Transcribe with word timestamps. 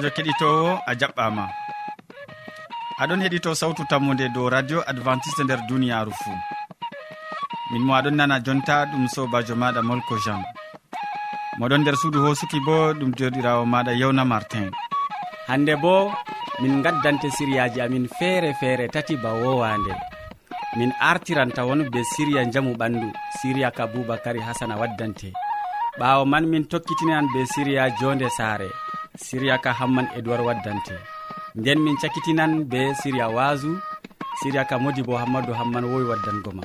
sobajo 0.00 0.14
keɗitowo 0.16 0.80
a 0.86 0.92
jaɓɓama. 1.00 1.44
Aɗon 3.02 3.20
heɗito 3.24 3.50
sawtu 3.60 3.82
tammude 3.90 4.28
dow 4.34 4.48
radio 4.48 4.78
adventiste 4.90 5.42
nder 5.44 5.60
duniyaru 5.68 6.12
fou 6.20 6.36
min 7.72 7.82
mo 7.86 7.92
aɗon 7.98 8.16
nana 8.16 8.36
jonta 8.46 8.74
ɗum 8.90 9.04
sobajo 9.14 9.54
maɗa 9.62 9.80
molko 9.88 10.14
jean. 10.24 10.42
Moɗon 11.58 11.80
nder 11.82 11.96
suudu 12.00 12.18
hosuki 12.24 12.58
bo 12.66 12.76
ɗum 12.98 13.10
joɗirawo 13.18 13.64
maɗa 13.72 13.92
yewna 14.00 14.24
martin. 14.24 14.70
Hande 15.48 15.74
bo 15.82 16.12
min 16.62 16.82
gaddante 16.84 17.28
siriyaji 17.36 17.80
amin 17.80 18.08
feere 18.18 18.54
feere 18.60 18.88
tati 18.88 19.16
ba 19.16 19.30
wowande 19.42 19.92
min 20.78 20.90
artiranta 21.10 21.66
won 21.68 21.80
be 21.92 22.00
siriya 22.16 22.44
jamu 22.52 22.72
ɓandu 22.80 23.08
siriya 23.40 23.70
ka 23.76 23.84
boubacary 23.86 24.40
hasana 24.40 24.76
waddante. 24.80 25.28
Ɓawo 25.98 26.24
man 26.26 26.44
min 26.48 26.64
tokkitinan 26.64 27.26
be 27.32 27.40
siriya 27.52 27.90
jonde 28.00 28.28
saare. 28.38 28.68
siriya 29.26 29.56
ka 29.64 29.70
hamman 29.78 30.06
edoird 30.18 30.42
waddante. 30.48 30.96
Nden 31.58 31.78
min 31.84 31.96
cakkitinan 32.02 32.52
be 32.70 32.80
siriya 33.00 33.26
wasu 33.36 33.70
siriyaka 34.40 34.74
modi 34.82 35.02
bo 35.06 35.14
hammadou 35.20 35.54
hamman 35.60 35.84
wowi 35.90 36.06
waddango 36.10 36.50
ma. 36.58 36.64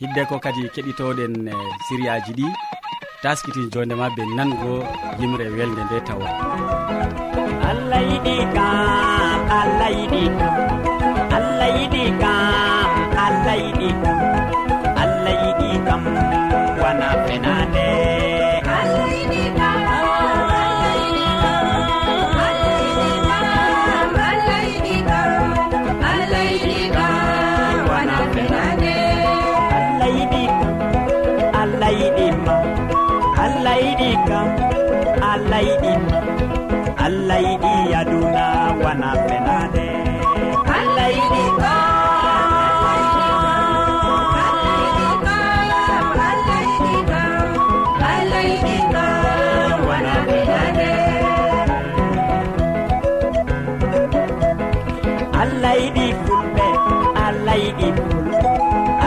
Hidde 0.00 0.22
ko 0.28 0.36
kadi 0.44 0.62
keɗitoɗen 0.74 1.34
e, 1.48 1.54
siriyaji 1.86 2.32
ɗi 2.38 2.46
taskitin 3.22 3.66
jondema 3.72 4.06
be 4.16 4.22
nango 4.36 4.72
yimre 5.20 5.46
welde 5.56 5.82
nde 5.84 5.98
tawa. 6.08 6.28
Allah 7.70 8.00
yiɗi 8.10 8.36
kam 8.56 9.40
allah 9.60 9.90
yiɗi 9.98 10.22
kam 10.38 10.56
allah 11.36 11.68
yiɗi 11.78 12.04
kam 12.22 12.90
allah 13.26 13.56
yiɗi 13.64 13.88
kam 14.02 14.19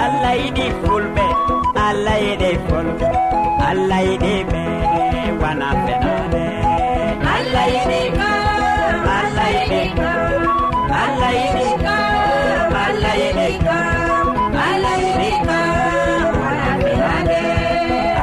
allah 0.04 0.32
yiɗi 0.48 0.68
fulɓe 0.88 1.26
allah 1.94 2.18
yiɗi 2.26 2.50
fulɓe 2.68 3.08
allah 3.70 4.02
yiɗi 4.10 4.23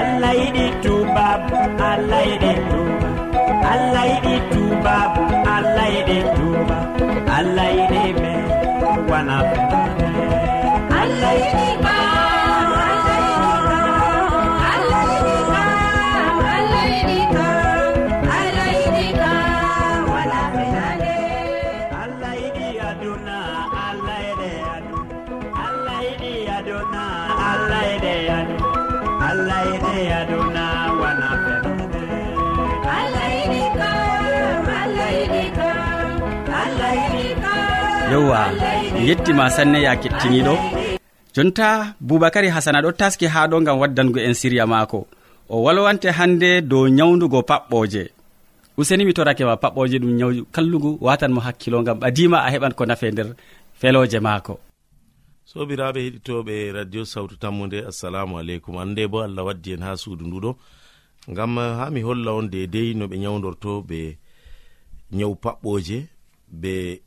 allah 0.00 0.32
yiɗi 0.40 0.64
tuba 0.82 1.26
allah 1.90 2.22
yiɗi 2.30 2.52
tuba 4.52 4.96
allah 5.56 5.86
yiɗi 5.94 6.18
tuba 6.36 6.78
allah 7.38 7.68
yiɗi 7.78 8.02
me 8.20 8.32
wana 9.10 9.36
allah 11.00 11.32
yiɗi 11.42 11.89
yewwa 38.10 38.40
yettima 39.06 39.50
sanne 39.50 39.82
ya 39.82 39.96
kettiniɗo 39.96 40.54
jonta 41.34 41.94
boubacary 42.00 42.48
hasana 42.48 42.80
ɗo 42.82 42.90
taski 42.92 43.26
ha 43.26 43.46
ɗo 43.46 43.60
gam 43.64 43.78
waddango 43.78 44.18
en 44.20 44.34
siriya 44.34 44.66
maako. 44.66 45.06
O 45.48 45.62
walwante 45.62 46.10
hande 46.10 46.60
dow 46.62 46.88
nyawdugo 46.88 47.40
paɓɓoje 47.42 48.02
useni 48.78 49.04
mi 49.04 49.12
torake 49.14 49.44
ma 49.44 49.54
paɓɓoje 49.56 49.96
ɗum 50.02 50.12
nyaw 50.18 50.30
kallugu 50.54 50.98
watan 51.00 51.32
mo 51.32 51.40
hakkilo 51.40 51.82
gam 51.82 51.98
ɓadima 52.02 52.38
a 52.46 52.50
heɓan 52.50 52.74
ko 52.74 52.84
nafe 52.86 53.10
nder 53.12 53.28
feloje 53.80 54.18
maako. 54.20 54.58
Sobiraɓe 55.46 56.00
heɗitoɓe 56.06 56.72
radio 56.72 57.04
sawtu 57.04 57.36
tammude 57.36 57.78
assalamu 57.90 58.38
aleykum. 58.38 58.76
Annde 58.78 59.06
bo 59.06 59.18
allah 59.22 59.44
waddi 59.46 59.72
en 59.74 59.82
ha 59.82 59.96
suudu 59.96 60.24
nduɗo 60.26 60.50
gam 61.28 61.56
ha 61.56 61.90
mi 61.90 62.00
holla 62.02 62.32
on 62.32 62.46
dedei 62.50 62.94
no 62.94 63.06
ɓe 63.06 63.16
nyawdorto 63.18 63.82
ɓe 63.88 64.16
nyawu 65.12 65.34
paɓɓoje 65.34 65.98
be 66.48 67.02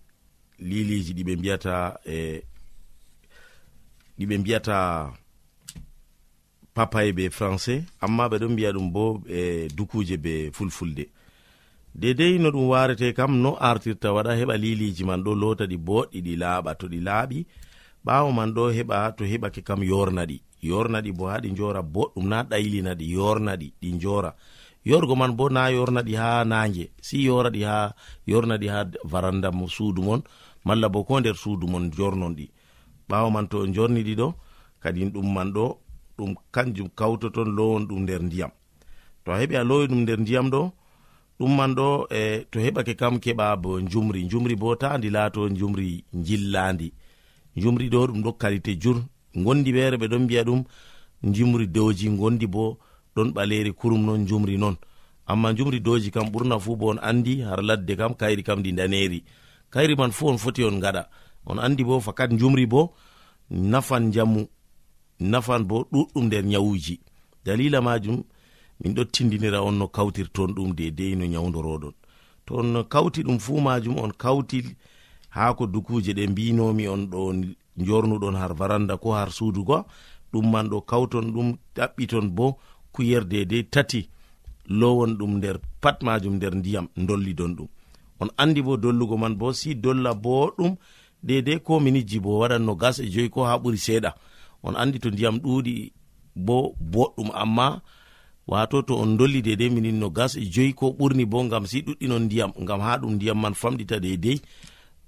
liliji 0.60 1.14
ɗiɓe 1.14 1.36
mbiyata 1.38 2.00
e 2.06 2.44
ɗiɓe 4.20 4.38
mbiyata 4.38 4.78
papaye 6.74 7.12
be 7.14 7.30
français 7.30 7.84
amma 8.02 8.28
ɓe 8.30 8.38
ɗon 8.42 8.52
mbiya 8.54 8.72
ɗum 8.76 8.92
bo 8.94 9.22
e 9.30 9.68
dukuje 9.78 10.18
be 10.18 10.52
fulfulde. 10.52 11.06
Dedei 11.96 12.40
no 12.40 12.50
ɗum 12.52 12.68
warete 12.70 13.14
kam 13.14 13.42
no 13.42 13.56
artirta 13.60 14.10
waɗa 14.14 14.34
heɓa 14.40 14.56
liliji 14.58 15.04
man 15.06 15.24
ɗo 15.24 15.36
lota 15.36 15.66
ɗi 15.66 15.78
boɗɗi 15.78 16.20
ɗi 16.26 16.34
laaɓa 16.42 16.72
to 16.80 16.88
ɗi 16.88 17.00
laaɓi 17.08 17.46
ɓawo 18.06 18.32
man 18.32 18.54
ɗo 18.54 18.64
heɓa 18.78 19.12
to 19.18 19.24
heɓake 19.26 19.62
kam 19.64 19.84
yornaɗi 19.84 20.42
yornaɗi 20.64 21.12
bo 21.18 21.26
ha 21.30 21.38
ɗi 21.44 21.52
njora 21.52 21.82
boɗɗum 21.82 22.26
na 22.28 22.44
ɗaylina 22.44 22.92
yornaɗi 23.00 23.68
ɗi 23.82 23.90
jora 24.02 24.32
yorgo 24.86 25.16
man 25.16 25.36
bo 25.36 25.50
na 25.50 25.70
yornaɗi 25.70 26.14
ha 26.16 26.44
nange. 26.44 26.92
Si 27.02 27.24
yoraɗi 27.26 27.62
ha 27.64 27.94
yornaɗi 28.28 28.68
ha 28.68 28.86
varanda 29.04 29.50
suudu 29.68 30.02
mon 30.02 30.22
malla 30.66 30.90
bo 30.90 31.04
ko 31.04 31.20
nder 31.20 31.36
suudu 31.36 31.68
mon 31.68 31.92
jornon 31.92 32.36
ɗi. 32.36 32.50
Ɓawo 33.10 33.32
man 33.32 33.48
to 33.48 33.66
jorniɗi 33.68 34.16
ɗo 34.16 34.34
kadi 34.82 35.06
ɗum 35.14 35.34
man 35.34 35.54
ɗo 35.54 35.78
ɗum 36.18 36.36
kanjum 36.52 36.90
kawtoton 36.96 37.50
lowon 37.56 37.88
ɗum 37.88 38.00
nder 38.04 38.22
ndiyam. 38.24 38.52
To 39.24 39.32
a 39.32 39.40
heɓi 39.40 39.56
a 39.56 39.64
lowi 39.64 39.88
ɗum 39.88 40.02
nder 40.04 40.20
ndiyam 40.20 40.50
ɗo 40.50 40.72
ɗum 41.40 41.56
man 41.58 41.76
ɗo 41.76 42.08
e 42.12 42.46
to 42.52 42.60
heɓake 42.60 42.96
kam 42.96 43.20
keɓa 43.20 43.56
bo 43.62 43.80
jumri 43.82 44.28
jumri 44.30 44.56
bo 44.56 44.76
ta 44.76 44.98
ndi 44.98 45.10
laato 45.10 45.50
jumri 45.50 46.04
jillandi 46.14 46.94
jumri 47.56 47.90
ɗo 47.90 48.08
ɗum 48.08 48.22
ɗo 48.24 48.32
kalite 48.38 48.76
jur. 48.82 48.98
Gondi 49.36 49.72
ɓeere 49.72 49.98
ɓe 49.98 50.08
ɗon 50.12 50.24
mbiya 50.24 50.44
ɗum 50.44 50.64
jumri 51.24 51.68
dowji 51.68 52.10
gondi 52.18 52.48
bo 52.48 52.78
ɗon 53.16 53.32
ɓaleri 53.34 53.74
kurum 53.74 54.06
non 54.06 54.26
jumri 54.28 54.58
non. 54.58 54.76
Amma 55.26 55.54
jumri 55.56 55.80
doji 55.80 56.12
kam 56.12 56.28
ɓurna 56.32 56.60
fu 56.60 56.76
bo 56.76 56.88
on 56.92 57.00
andi 57.02 57.42
har 57.42 57.62
ladde 57.64 57.96
kam 57.96 58.14
kayri 58.16 58.44
kam 58.44 58.60
ndi 58.60 58.74
daneri 58.74 59.24
kayri 59.72 59.96
man 59.96 60.12
fu 60.12 60.28
on 60.28 60.38
foti 60.38 60.64
on 60.64 60.80
gaɗa 60.80 61.08
on 61.46 61.58
andi 61.60 61.84
bo 61.84 62.00
fakat 62.00 62.32
jumri 62.38 62.66
bo 62.66 62.94
nafan 63.50 64.12
jamu 64.12 64.48
nafan 65.20 65.64
bo 65.64 65.88
ɗuɗɗum 65.92 66.26
nder 66.26 66.44
nyawuji. 66.46 67.00
Dalila 67.46 67.82
majum 67.82 68.24
min 68.80 68.94
ɗo 68.94 69.04
tindinira 69.06 69.62
on 69.64 69.74
no 69.78 69.88
kawtirton 69.88 70.54
ɗum 70.56 70.74
dedei 70.76 71.16
no 71.16 71.26
nyawdoroɗon 71.26 71.94
to 72.46 72.56
on 72.56 72.84
kawti 72.84 73.24
ɗum 73.24 73.40
fu 73.40 73.62
majum 73.62 73.98
on 74.00 74.12
kawti 74.12 74.76
ha 75.30 75.54
ko 75.54 75.66
dukuje 75.68 76.14
ɗe 76.14 76.28
mbinomi 76.28 76.88
on 76.88 77.08
ɗo 77.12 77.20
jornuɗon 77.78 78.36
har 78.36 78.54
varanda 78.54 78.98
ko 78.98 79.12
har 79.14 79.32
suudugo 79.32 79.86
ɗum 80.34 80.52
man 80.52 80.68
ɗo 80.70 80.82
kawton 80.82 81.32
ɗum 81.34 81.58
ɗaɓɓiton 81.76 82.30
bo 82.36 82.58
hakkuyer 82.94 83.26
dedei 83.26 83.64
tati 83.64 84.10
lowon 84.68 85.18
ɗum 85.18 85.38
nder 85.38 85.60
pat 85.82 86.04
majum 86.04 86.36
nder 86.36 86.56
ndiyam 86.56 86.88
dollidon 86.96 87.56
ɗum. 87.56 87.68
On 88.20 88.30
andi 88.38 88.62
bo 88.62 88.78
dollugo 88.78 89.18
man 89.18 89.36
bo 89.36 89.54
si 89.54 89.76
dolla 89.76 90.14
boɗum 90.14 90.76
dedei 91.24 91.60
ko 91.60 91.80
minijji 91.80 92.20
bo 92.20 92.40
waɗan 92.40 92.64
no 92.66 92.76
gas 92.76 93.00
e 93.00 93.10
joyi 93.10 93.30
ko 93.30 93.44
ha 93.44 93.58
ɓuri 93.58 93.78
seeɗa. 93.78 94.14
On 94.64 94.76
andi 94.76 95.00
to 95.00 95.10
ndiyam 95.10 95.38
ɗuɗi 95.40 95.92
bo 96.36 96.76
boɗɗum 96.80 97.32
amma 97.34 97.82
wato 98.48 98.82
to 98.82 98.96
on 98.96 99.18
dolli 99.18 99.42
dedei 99.42 99.70
minin 99.70 100.00
no 100.00 100.10
gas 100.10 100.36
e 100.36 100.46
joyi 100.46 100.74
ko 100.74 100.96
ɓurni 101.00 101.26
bo 101.26 101.44
gam 101.50 101.66
si 101.66 101.82
ɗuɗɗinon 101.82 102.24
ndiyam 102.26 102.52
gam 102.68 102.82
ha 102.82 102.98
ɗum 102.98 103.14
ndiyam 103.16 103.40
man 103.42 103.54
famɗita 103.54 104.00
dedei 104.00 104.42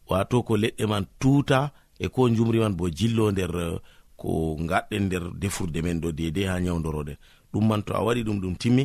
wato 0.10 0.44
ko 0.44 0.58
leɗɗe 0.58 0.86
man 0.88 1.06
tuta 1.20 1.72
e 2.00 2.08
ko 2.10 2.30
jumri 2.30 2.60
man 2.60 2.76
bo 2.76 2.90
jillo 2.90 3.32
nder 3.32 3.80
ko 4.18 4.56
gaɗɗen 4.70 5.04
nder 5.06 5.24
defurde 5.40 5.82
men 5.82 6.00
ɗo 6.02 6.12
dedei 6.12 6.46
ha 6.46 6.60
nyawdoroɗen 6.60 7.18
ɗum 7.56 7.66
man 7.70 7.82
to 7.84 7.94
a 7.94 8.02
waɗi 8.06 8.22
ɗum 8.28 8.38
ɗum 8.44 8.56
timmi. 8.62 8.84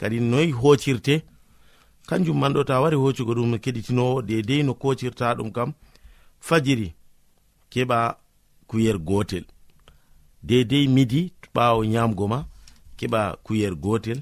Kadi 0.00 0.20
noyi 0.20 0.50
hocirte 0.60 1.14
kanjum 2.08 2.38
man 2.40 2.52
ɗo 2.54 2.64
ta 2.64 2.80
wari 2.82 2.96
hoccugo 2.96 3.32
ɗum 3.34 3.52
keɗitinowo 3.64 4.22
dedei 4.28 4.62
no 4.62 4.72
kocirta 4.74 5.34
ɗum 5.38 5.50
kam 5.56 5.70
fajiri 6.46 6.88
keɓa 7.72 7.98
kuyer 8.68 8.98
gotel. 8.98 9.44
Dedei 10.42 10.86
midi 10.94 11.20
ɓawo 11.54 11.80
nyamgo 11.92 12.24
ma 12.32 12.38
keɓa 12.98 13.20
kuyer 13.44 13.74
gotel 13.84 14.18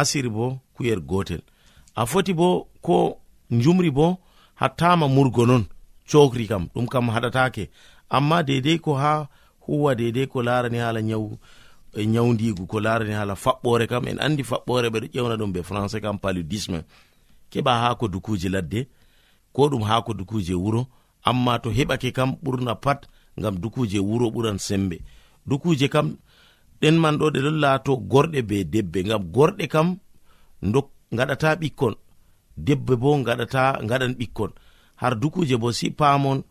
asiri 0.00 0.28
bo 0.28 0.44
kuyer 0.74 1.00
gotel. 1.00 1.42
A 2.00 2.02
foti 2.10 2.32
bo 2.40 2.68
ko 2.80 2.96
jumri 3.50 3.90
bo 3.90 4.06
hattama 4.60 5.06
murgo 5.08 5.46
non 5.46 5.64
cokri 6.10 6.46
kam 6.50 6.64
ɗum 6.74 6.86
kam 6.92 7.08
haɗatake. 7.14 7.64
Amma 8.16 8.42
dedei 8.42 8.78
ko 8.78 8.94
ha 9.02 9.28
huwa 9.66 9.94
dedei 9.94 10.26
ko 10.26 10.42
larani 10.42 10.78
hala 10.78 11.02
nyawu 11.02 11.38
e 11.94 12.06
nyawdigu 12.06 12.66
ko 12.66 12.80
larani 12.80 13.12
hala 13.12 13.34
faɓɓore 13.34 13.86
kam 13.86 14.08
en 14.08 14.18
andi 14.20 14.42
faɓɓore 14.42 14.88
ɓeɗo 14.90 15.06
ƴewna 15.14 15.36
ɗum 15.36 15.52
be 15.52 15.60
français 15.62 16.00
kam 16.00 16.18
paludisme. 16.18 16.84
Keɓa 17.50 17.72
haako 17.80 18.08
dukuje 18.08 18.48
ladde 18.48 18.88
ko 19.52 19.68
ɗum 19.68 19.82
haako 19.82 20.14
dukuje 20.14 20.54
wuro 20.54 20.86
amma 21.24 21.58
to 21.58 21.70
heɓake 21.70 22.12
kam 22.12 22.36
ɓurna 22.42 22.74
pat 22.74 23.08
ngam 23.38 23.58
dukuje 23.58 23.98
wuro 23.98 24.30
ɓuran 24.30 24.58
sembe. 24.58 25.00
Dukuje 25.46 25.88
kam 25.88 26.16
ɗen 26.80 26.96
man 26.98 27.16
ɗo 27.18 27.30
ɗe 27.30 27.40
ɗon 27.40 27.58
laato 27.60 27.96
gorɗe 27.96 28.42
be 28.42 28.64
debbe 28.64 29.04
ngam 29.04 29.22
gorɗe 29.32 29.68
kam 29.68 29.96
dok 30.62 30.90
gaɗata 31.12 31.56
ɓikkon 31.56 31.94
debbe 32.56 32.96
bo 32.96 33.16
gaɗata 33.22 33.80
gaɗan 33.88 34.14
ɓikkon. 34.18 34.50
Har 34.96 35.14
dukuje 35.16 35.56
bo 35.56 35.72
si 35.72 35.90
paamon 35.90 36.42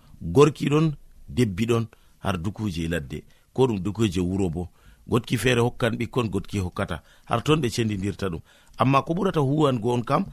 debbi 1.30 1.66
ɗon 1.66 1.86
har 2.20 2.38
dukuje 2.38 2.88
ladde. 2.88 3.24
Ko 3.54 3.68
ɗum 3.68 3.80
dukuje 3.80 4.20
wuro 4.20 4.50
bo. 4.50 4.70
gotki 5.10 5.38
feere 5.38 5.62
hokkan 5.62 5.96
ɓikkon 5.98 6.30
gotki 6.30 6.60
hokkata. 6.60 7.02
Har 7.26 7.42
ton 7.44 7.58
ɓe 7.62 7.70
cendidirta 7.70 8.28
ɗum. 8.30 8.42
Amma 8.78 9.02
ko 9.02 9.14
ɓurata 9.14 9.40
huwango 9.40 9.94
on 9.94 10.04
kam 10.04 10.26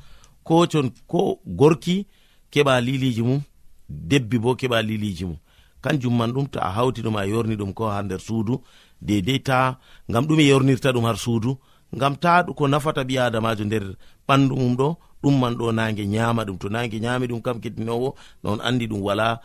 ko 0.44 0.66
con 0.66 0.90
ko 1.06 1.40
gorki 1.46 2.06
keɓa 2.52 2.80
liliji 2.80 3.22
mum 3.22 3.40
debbi 3.88 4.38
bo 4.38 4.54
keɓa 4.54 4.82
liliji 4.82 5.24
mum. 5.24 5.36
Kanjum 5.82 6.16
man 6.16 6.32
ɗum 6.32 6.46
to 6.50 6.58
a 6.60 6.70
hawti 6.70 7.02
ɗum 7.02 7.16
a 7.16 7.26
yorni 7.26 7.56
ɗum 7.56 7.72
ko 7.74 7.88
ha 7.88 8.02
nder 8.02 8.20
suudu 8.20 8.60
dedei 9.00 9.40
ta 9.42 9.78
ngam 10.10 10.24
ɗum 10.26 10.40
e 10.40 10.46
yornirta 10.48 10.92
ɗum 10.92 11.04
har 11.04 11.16
suudu 11.16 11.58
ngam 11.96 12.16
ta 12.16 12.42
ko 12.44 12.68
nafata 12.68 13.02
ɓi 13.04 13.18
adamajo 13.18 13.64
nder 13.64 13.84
ɓandu 14.28 14.54
mum 14.56 14.74
ɗo 14.76 14.96
ɗum 15.22 15.38
man 15.40 15.54
ɗo 15.56 15.72
nage 15.72 16.04
nyama 16.06 16.44
ɗum. 16.44 16.58
To 16.58 16.68
nage 16.68 17.00
nyami 17.00 17.26
ɗum 17.26 17.42
kam 17.42 17.60
kettinowo 17.60 18.14
non 18.42 18.58
andi 18.60 18.86
ɗum 18.86 19.00
wala 19.02 19.40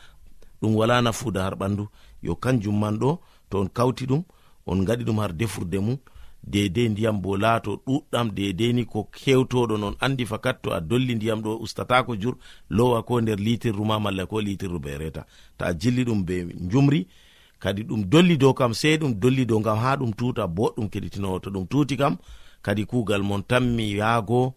ɗum 0.61 0.75
wala 0.75 1.01
nafuda 1.01 1.43
har 1.43 1.55
ɓandu 1.55 1.87
yo 2.21 2.35
kanjum 2.35 2.79
man 2.79 2.97
ɗo 2.99 3.19
to 3.49 3.59
on 3.59 3.67
kawti 3.69 4.05
ɗum 4.05 4.23
on 4.69 4.85
gaɗi 4.85 5.03
ɗum 5.03 5.19
har 5.19 5.33
defurde 5.33 5.79
mum. 5.79 5.97
Dedei 6.43 6.89
ndiyam 6.89 7.21
bo 7.21 7.37
laato 7.37 7.81
ɗuɗɗam 7.85 8.27
dedei 8.31 8.73
ni 8.73 8.85
ko 8.85 9.09
hewtoɗon 9.25 9.79
non 9.79 9.95
andi 9.99 10.25
fakat 10.25 10.61
to 10.63 10.71
a 10.73 10.79
dolli 10.79 11.15
ndiyam 11.15 11.41
ɗo 11.41 11.59
ustatako 11.61 12.15
jur 12.21 12.35
lowa 12.69 13.03
ko 13.03 13.21
nder 13.21 13.37
litirru 13.39 13.83
ma 13.85 13.99
malla 13.99 14.25
ko 14.25 14.39
litirru 14.41 14.79
be 14.79 14.97
reta 14.97 15.25
to 15.57 15.65
a 15.65 15.73
jilli 15.73 16.03
ɗum 16.05 16.23
be 16.25 16.35
jumri 16.71 17.07
kadi 17.59 17.83
ɗum 17.83 18.01
dolli 18.09 18.37
dow 18.37 18.53
kam 18.53 18.73
sei 18.73 18.97
ɗum 18.97 19.13
dolli 19.19 19.45
dow 19.45 19.59
gam 19.59 19.77
ha 19.77 19.95
ɗum 19.97 20.11
tuta 20.15 20.47
boɗɗum 20.47 20.87
keɗitinowo. 20.89 21.39
To 21.43 21.49
ɗum 21.49 21.67
tuti 21.67 21.97
kam 21.97 22.17
kadi 22.61 22.85
kugal 22.85 23.21
mon 23.23 23.41
tammi 23.43 23.91
yaago 23.99 24.53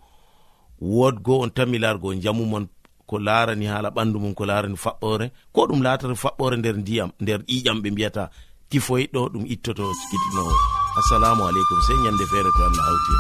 wodgo 0.81 1.41
on 1.43 1.50
tammi 1.50 1.79
largo 1.79 2.14
jamu 2.14 2.44
mon 2.47 2.67
ko 3.06 3.19
larani 3.19 3.67
hala 3.67 3.91
ɓandu 3.91 4.19
mum 4.20 4.35
ko 4.35 4.44
larani 4.47 4.76
faɓɓore 4.76 5.31
ko 5.53 5.67
ɗum 5.67 5.82
latata 5.82 6.14
faɓɓore 6.14 6.56
nder 6.59 6.76
ndiyam 6.76 7.11
nder 7.20 7.41
ƴiƴam 7.43 7.82
ɓe 7.82 7.91
mbiyata 7.91 8.31
tifoyi 8.72 9.04
ɗo 9.14 9.20
ɗum 9.32 9.44
ittoto 9.54 9.84
sikitinowo. 10.00 10.54
Assalamu 11.00 11.42
aleykum 11.48 11.80
sey 11.86 11.96
ñande 12.04 12.24
feere 12.30 12.50
to 12.56 12.62
allah 12.69 12.84
hawti 12.88 13.14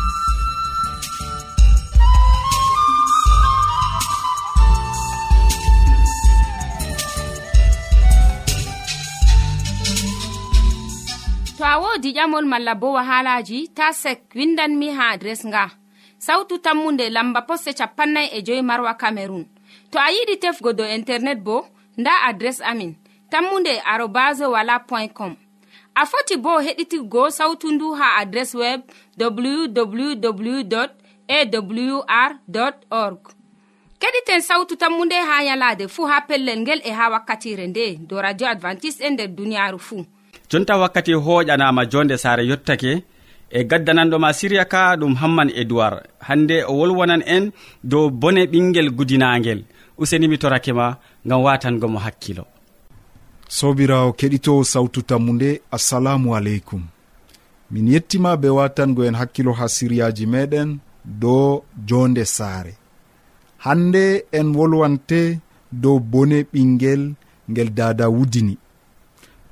to 11.58 11.62
a 11.64 11.74
wodi 11.82 12.10
ƴamol 12.16 12.46
malla 12.52 12.74
bo 12.80 12.88
wahalaji 12.96 13.58
ta 13.76 13.92
sek 13.92 14.20
windanmi 14.34 14.88
ha 14.96 15.04
adres 15.14 15.44
nga. 15.46 15.64
Sautu 16.18 16.58
tammunde 16.64 17.04
lamba 17.10 17.40
poste 17.48 17.70
capannay 17.78 18.28
e 18.36 18.42
joyi 18.46 18.62
marwa 18.62 18.94
camerun 19.02 19.44
to 19.90 19.96
a 19.98 20.08
yiɗi 20.14 20.34
tefgo 20.42 20.72
do 20.72 20.84
internet 20.98 21.38
bo 21.46 21.56
nda 22.00 22.12
adres 22.28 22.58
amin. 22.70 22.92
Tammunde 23.30 23.72
arobas 23.92 24.40
wala 24.40 24.76
point 24.88 25.12
com. 25.14 25.36
a 25.94 26.06
foti 26.06 26.36
bo 26.36 26.60
heɗitigo 26.60 27.30
sautu 27.30 27.72
ndu 27.72 27.92
ha 27.92 28.16
adres 28.20 28.54
web 28.54 28.80
www 29.20 30.86
awr 31.28 32.32
org. 32.90 33.18
Keɗiten 34.00 34.40
sautu 34.40 34.76
tammu 34.76 35.04
nde 35.04 35.14
ha 35.14 35.42
yalade 35.42 35.88
fuu 35.88 36.06
ha 36.06 36.20
pellel 36.20 36.60
ngel 36.60 36.80
e 36.84 36.90
ha 36.90 37.10
wakkatire 37.10 37.66
nde 37.66 37.98
do 38.08 38.20
radio 38.22 38.46
advantice'e 38.48 39.06
e 39.06 39.10
nder 39.10 39.28
duniyaaru 39.28 39.78
fuu 39.78 40.04
jonta 40.50 40.76
wakkati 40.76 41.12
hoƴanama 41.14 41.86
jonde 41.86 42.16
saare 42.18 42.46
yottake 42.46 43.02
e 43.50 43.64
gaddananɗoma 43.64 44.32
siriya 44.32 44.64
ka 44.64 44.96
ɗum 44.96 45.14
hamman 45.14 45.50
edoird 45.54 46.02
hande 46.18 46.64
o 46.64 46.72
wolwonan 46.78 47.22
en 47.26 47.52
dow 47.84 48.10
bone 48.10 48.42
ɓinguel 48.46 48.90
gudinagel 48.90 49.64
usenimi 49.98 50.38
torakema 50.38 50.96
gam 51.24 51.42
watangomo 51.42 51.98
hakkilo. 51.98 52.44
sobirawo 53.56 54.10
keɗitowo 54.18 54.62
sawtu 54.72 55.00
tammu 55.08 55.32
nde 55.36 55.50
assalamu 55.76 56.28
aleykum. 56.36 56.82
Min 57.70 57.86
yettima 57.94 58.30
be 58.36 58.48
watango 58.58 59.04
en 59.08 59.14
hakkilo 59.20 59.52
ha 59.58 59.66
siryaji 59.76 60.24
meɗen 60.32 60.70
dow 61.22 61.62
jonde 61.88 62.24
saare. 62.36 62.72
Hande 63.64 64.04
en 64.38 64.48
wolwante 64.56 65.20
dow 65.82 65.98
bone 66.12 66.38
ɓingel 66.52 67.02
ngel 67.50 67.70
dada 67.78 68.06
wudini. 68.16 68.54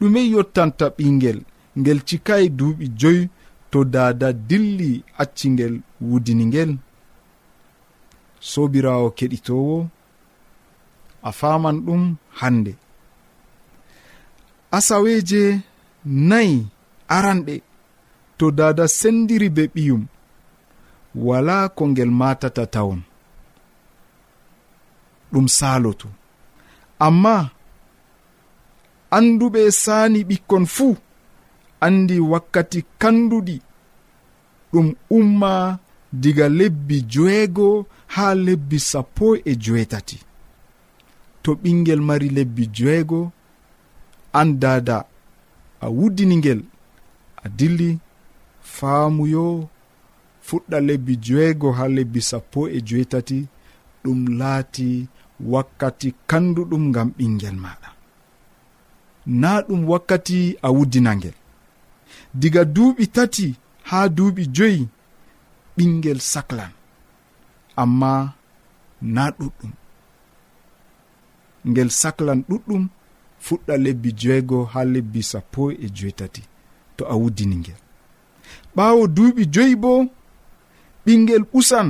Ɗume 0.00 0.20
yottanta 0.32 0.86
ɓingel 0.96 1.38
ngel 1.78 1.98
cikayi 2.08 2.46
duuɓi 2.58 2.86
joyi 3.00 3.22
to 3.70 3.78
dada 3.94 4.28
dilli 4.48 4.90
accingel 5.22 5.75
wudini 6.08 6.44
ngel 6.50 6.70
sobirawo 8.50 9.08
keɗitowo 9.18 9.76
a 11.22 11.30
faman 11.38 11.76
ɗum 11.86 12.02
hande 12.40 12.72
asaweje 14.76 15.42
nayi 16.04 16.66
aranɗe 17.16 17.54
to 18.38 18.46
dada 18.58 18.84
sendiri 18.98 19.48
be 19.56 19.62
ɓiyum. 19.74 20.02
Wala 21.26 21.56
ko 21.76 21.82
ngel 21.90 22.10
matata 22.20 22.64
tawon. 22.74 23.00
Ɗum 25.32 25.46
saloto. 25.58 26.08
Amma 27.06 27.36
anduɓe 29.16 29.60
sani 29.82 30.20
ɓikkon 30.28 30.64
fuu 30.74 30.96
andi 31.86 32.16
wakkati 32.32 32.80
kanduɗi 33.00 33.56
ɗum 34.72 34.88
umma 35.18 35.52
diga 36.22 36.46
lebbi 36.58 36.96
joeego 37.12 37.86
ha 38.14 38.26
lebbi 38.46 38.78
sappo 38.90 39.26
e 39.36 39.52
joetati 39.64 40.18
to 41.42 41.50
ɓingel 41.62 42.00
mari 42.08 42.28
lebbi 42.36 42.64
joeego 42.76 43.20
an 44.32 44.58
dada 44.62 44.99
a 45.80 45.87
wuddini 45.96 46.37
ngel 46.37 46.60
a 47.44 47.49
dilli 47.58 47.90
faamuyo 48.75 49.68
fuɗɗa 50.46 50.78
lebbi 50.88 51.14
joeego 51.25 51.68
ha 51.78 51.84
lebbi 51.96 52.20
sappo 52.30 52.60
e 52.68 52.78
joetati 52.88 53.38
ɗum 54.02 54.20
laati 54.38 54.88
wakkati 55.52 56.08
kanduɗum 56.30 56.82
ngam 56.90 57.08
ɓingel 57.18 57.56
maɗa 57.64 57.88
na 59.40 59.50
ɗum 59.66 59.80
wakkati 59.90 60.38
a 60.62 60.68
wuddina 60.76 61.12
ngel 61.18 61.37
diga 62.40 62.62
duuɓi 62.75 63.04
tati 63.16 63.46
ha 63.88 63.99
duuɓi 64.16 64.42
joyi 64.56 64.80
ɓingel 65.76 66.20
saclan 66.32 66.72
amma 67.82 68.12
na 69.14 69.22
ɗuɗɗum. 69.38 69.72
Ngel 71.68 71.90
saclan 72.00 72.40
ɗuɗɗum 72.49 72.82
fuɗɗa 73.44 73.75
lebbi 73.85 74.11
joygo 74.20 74.59
ha 74.73 74.80
lebbi 74.92 75.20
sappo 75.30 75.62
e 75.73 75.87
joetati 75.97 76.42
to 76.97 77.02
a 77.12 77.14
wuddini 77.20 77.56
ngel. 77.62 77.80
Ɓawo 78.76 79.02
duuɓi 79.16 79.42
joyi 79.54 79.75
bo 79.82 79.92
ɓingel 81.04 81.42
ɓusan 81.52 81.88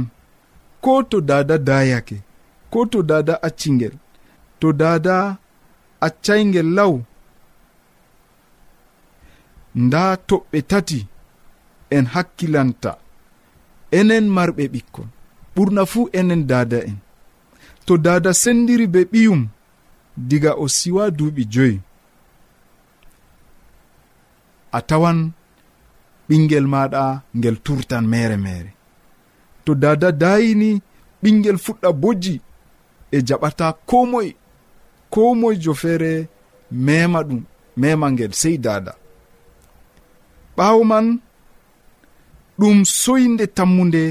ko 0.85 0.92
to 1.11 1.19
dada 1.28 1.57
dayake 1.69 2.16
ko 2.73 2.78
to 2.92 2.99
dada 3.11 3.35
accingel 3.49 3.95
to 4.61 4.69
dada 4.80 5.16
accaygel 6.07 6.69
law 6.78 6.95
nda 9.85 10.02
toɓɓe 10.28 10.59
tati 10.71 11.00
en 11.97 12.04
hakkilanta 12.14 12.92
enen 13.99 14.25
marɓe 14.37 14.64
ɓikkon. 14.75 15.09
Ɓurna 15.54 15.83
fuu 15.92 16.09
enen 16.19 16.42
dada 16.50 16.78
en. 16.90 16.97
To 17.87 17.92
dada 18.07 18.30
sendiri 18.42 18.87
be 18.95 19.00
ɓiyum 19.12 19.42
diga 20.28 20.52
o 20.62 20.64
siwa 20.76 21.04
duuɓi 21.16 21.42
joyi. 21.52 21.76
A 24.72 24.78
tawan 24.88 25.18
ɓingel 26.30 26.66
maɗa 26.72 27.02
ngel 27.38 27.56
turtan 27.64 28.04
mere 28.12 28.36
mere 28.46 28.70
to 29.64 29.74
dada 29.82 30.08
dayini 30.22 30.70
ɓingel 31.22 31.58
fuɗɗa 31.64 31.88
bojji 32.02 32.34
e 33.10 33.18
jaɓata 33.26 33.66
ko 33.88 33.98
moye 34.10 34.32
ko 35.12 35.20
moyjo 35.40 35.72
feere 35.82 36.12
mema 36.86 37.20
ɗum 37.28 37.40
mema 37.80 38.06
ngel 38.12 38.32
sey 38.40 38.56
dada 38.64 38.92
ɓawo 40.56 40.80
man 40.90 41.06
ɗum 42.58 42.76
soyde 43.02 43.44
tammude 43.56 44.02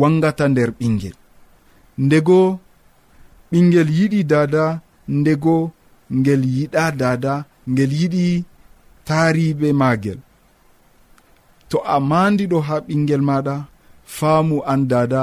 wangata 0.00 0.44
nder 0.48 0.70
ɓingel 0.78 1.16
ndego 2.04 2.38
ɓingel 3.50 3.88
yiɗi 3.98 4.20
dada 4.32 4.62
ndego 5.08 5.56
ngel 6.18 6.42
yiɗa 6.56 6.84
dada 7.00 7.34
ngel 7.70 7.92
yiɗi 8.00 8.44
taariɓe 9.06 9.68
maagel 9.80 10.18
to 11.68 11.78
a 11.94 11.96
mandiɗo 12.10 12.58
ha 12.66 12.76
ɓingel 12.86 13.22
maɗa 13.28 13.54
faamu 14.16 14.56
an 14.72 14.80
dada 14.90 15.22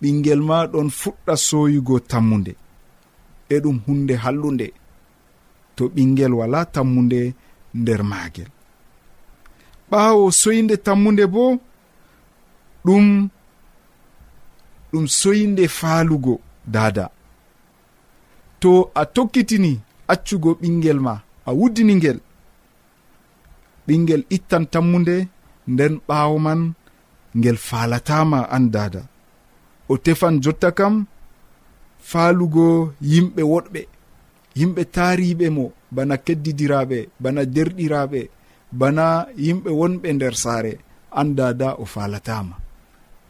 ɓingel 0.00 0.40
ma 0.48 0.56
ɗon 0.72 0.88
fuɗɗa 1.00 1.34
soyugo 1.46 1.94
tammude 2.10 2.52
e 3.54 3.56
ɗum 3.62 3.76
hunde 3.86 4.14
hallunde. 4.24 4.66
To 5.76 5.88
ɓingel 5.94 6.32
wala 6.40 6.60
tammude 6.74 7.20
nder 7.80 8.02
maagel 8.10 8.50
ɓaawo 9.90 10.24
soyde 10.40 10.74
tammude 10.86 11.24
bo 11.34 11.44
ɗum 12.84 13.06
ɗum 14.92 15.06
soyde 15.20 15.64
faalugo 15.78 16.34
dada. 16.74 17.04
to 18.60 18.72
a 18.94 19.02
tokkitini 19.14 19.72
accugo 20.12 20.50
ɓingel 20.60 20.98
ma 21.06 21.14
a 21.48 21.50
wuddini 21.58 21.94
ngel. 21.98 22.18
Ɓingel 23.86 24.22
ittan 24.36 24.64
tammude 24.72 25.16
nden 25.72 25.94
ɓaawo 26.08 26.36
man 26.46 26.60
ngel 27.38 27.58
faalatama 27.68 28.38
an 28.56 28.64
dada 28.74 29.02
o 29.88 29.94
tefan 30.04 30.34
jotta 30.44 30.70
kam 30.78 30.94
faalugo 32.10 32.66
yimɓe 33.12 33.42
woɗɓe 33.52 33.80
yimɓe 34.58 34.82
taariɓe 34.94 35.46
mo 35.56 35.64
bana 35.94 36.14
keddidiraɓe 36.26 36.98
bana 37.22 37.42
derɗiraɓe 37.54 38.20
bana 38.80 39.04
yimɓe 39.44 39.70
wonɓe 39.80 40.08
nder 40.16 40.34
saare 40.42 40.72
an 41.20 41.28
dada 41.38 41.68
o 41.82 41.84
faalatama 41.94 42.54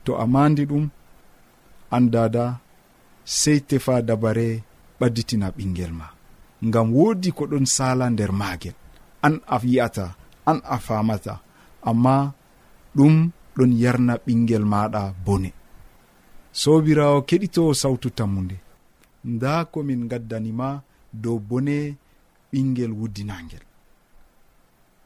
to 0.05 0.11
a 0.23 0.25
mandi 0.35 0.65
ɗum 0.71 0.85
an 1.97 2.05
dada 2.15 2.45
sey 3.39 3.59
tefa 3.69 3.95
dabare 4.09 4.49
ɓadditina 5.01 5.47
ɓingel 5.57 5.93
ma. 6.01 6.07
Ngam 6.67 6.89
woodi 6.97 7.31
ko 7.37 7.43
ɗon 7.51 7.67
sala 7.77 8.05
nder 8.11 8.33
maagel. 8.41 8.77
An 9.27 9.35
a 9.47 9.57
yi'ata 9.73 10.07
an 10.51 10.59
a 10.65 10.77
famata 10.87 11.35
amma 11.91 12.15
ɗum 12.97 13.15
ɗon 13.57 13.71
yarna 13.83 14.15
ɓingel 14.25 14.65
maɗa 14.73 15.03
bone. 15.25 15.51
Sobirawo 16.61 17.19
keɗitowo 17.29 17.73
sawtu 17.81 18.09
tammude 18.19 18.57
nda 19.25 19.53
komin 19.73 20.03
gaddanima 20.11 20.69
dow 21.23 21.39
bone 21.49 21.77
ɓingel 22.53 22.93
wuddinangel 22.99 23.65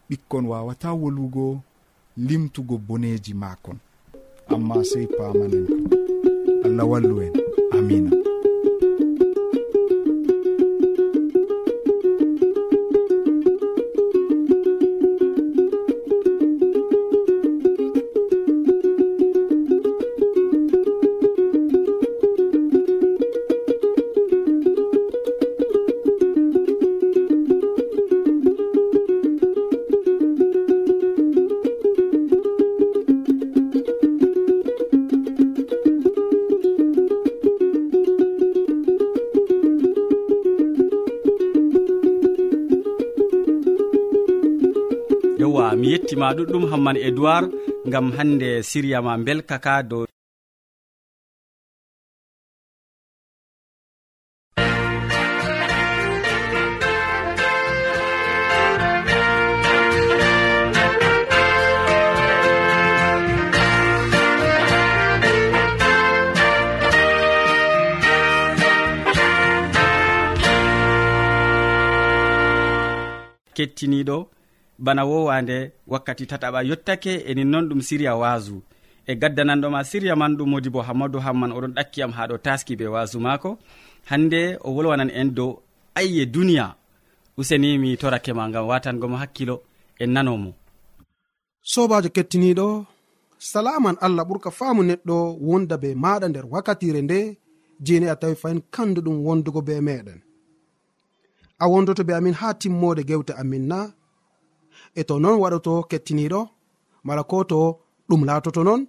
ɓikkon 0.09 0.45
wawata 0.51 0.89
wolwugo 1.01 1.47
limtugo 2.27 2.75
boneji 2.87 3.33
makon 3.43 3.79
amma 4.53 4.77
sey 4.91 5.07
pamanen 5.17 5.67
allah 6.65 6.87
wallu 6.91 7.17
en. 7.27 7.33
Amina 7.77 8.11
mi 45.85 45.91
yettima 45.93 46.27
ɗuɗɗum 46.37 46.65
hamman 46.71 46.97
edoird 47.09 47.47
gam 47.93 48.07
hande 48.17 48.49
siriya 48.69 48.99
siryama 49.01 49.13
belkaka 49.27 49.75
dow 49.91 50.05
kettiniɗo. 73.57 74.34
bana 74.85 75.03
wowande 75.11 75.57
wakkati 75.93 76.25
tataɓa 76.31 76.61
yettake 76.71 77.13
enin 77.31 77.49
noon 77.53 77.65
ɗum 77.69 77.81
siriya 77.89 78.13
waasu. 78.23 78.57
E 79.11 79.13
gaddananɗoma 79.21 79.81
siriya 79.91 80.15
man 80.21 80.33
ɗum 80.39 80.49
modi 80.53 80.69
bo 80.75 80.81
hammadou 80.89 81.21
hamman 81.27 81.53
oɗon 81.57 81.73
ɗakkiyam 81.77 82.13
ha 82.17 82.23
ɗo 82.31 82.37
taski 82.47 82.73
be 82.79 82.87
waasu 82.95 83.19
maako. 83.27 83.51
Hande 84.11 84.41
o 84.67 84.69
wolwanan 84.77 85.11
en 85.21 85.29
dow 85.37 85.51
ayye 85.99 86.25
duniya. 86.35 86.67
Useni 87.39 87.69
mi 87.83 87.91
torake 88.01 88.33
ma 88.39 88.45
gam 88.53 88.65
watangomo 88.71 89.17
hakkilo 89.23 89.57
en 90.03 90.11
nanomo. 90.15 90.51
Sobajo 91.73 92.09
kettiniɗo 92.17 92.67
salaman 93.51 93.97
allah 94.07 94.25
ɓurka 94.29 94.51
faamu 94.59 94.83
neɗɗo 94.89 95.17
wonda 95.49 95.77
be 95.83 95.89
maɗa 96.03 96.27
nder 96.29 96.47
wakkatire 96.53 97.01
nde 97.07 97.19
jeni 97.87 98.07
a 98.13 98.17
tawi 98.21 98.35
fayin 98.43 98.61
kanduɗum 98.75 99.17
wondugo 99.27 99.61
be 99.69 99.75
meɗen. 99.89 100.19
A 101.63 101.65
wondoto 101.73 102.03
be 102.09 102.13
amin 102.19 102.35
ha 102.41 102.49
timmode 102.61 103.03
gewte 103.09 103.33
amin 103.43 103.65
na 103.71 103.79
e 104.95 105.03
to 105.09 105.15
non 105.19 105.41
waɗoto 105.43 105.73
kettiniɗo 105.91 106.41
mala 107.07 107.23
ko 107.31 107.37
to 107.51 107.59
ɗum 108.09 108.23
laatoto 108.29 108.61
non 108.69 108.81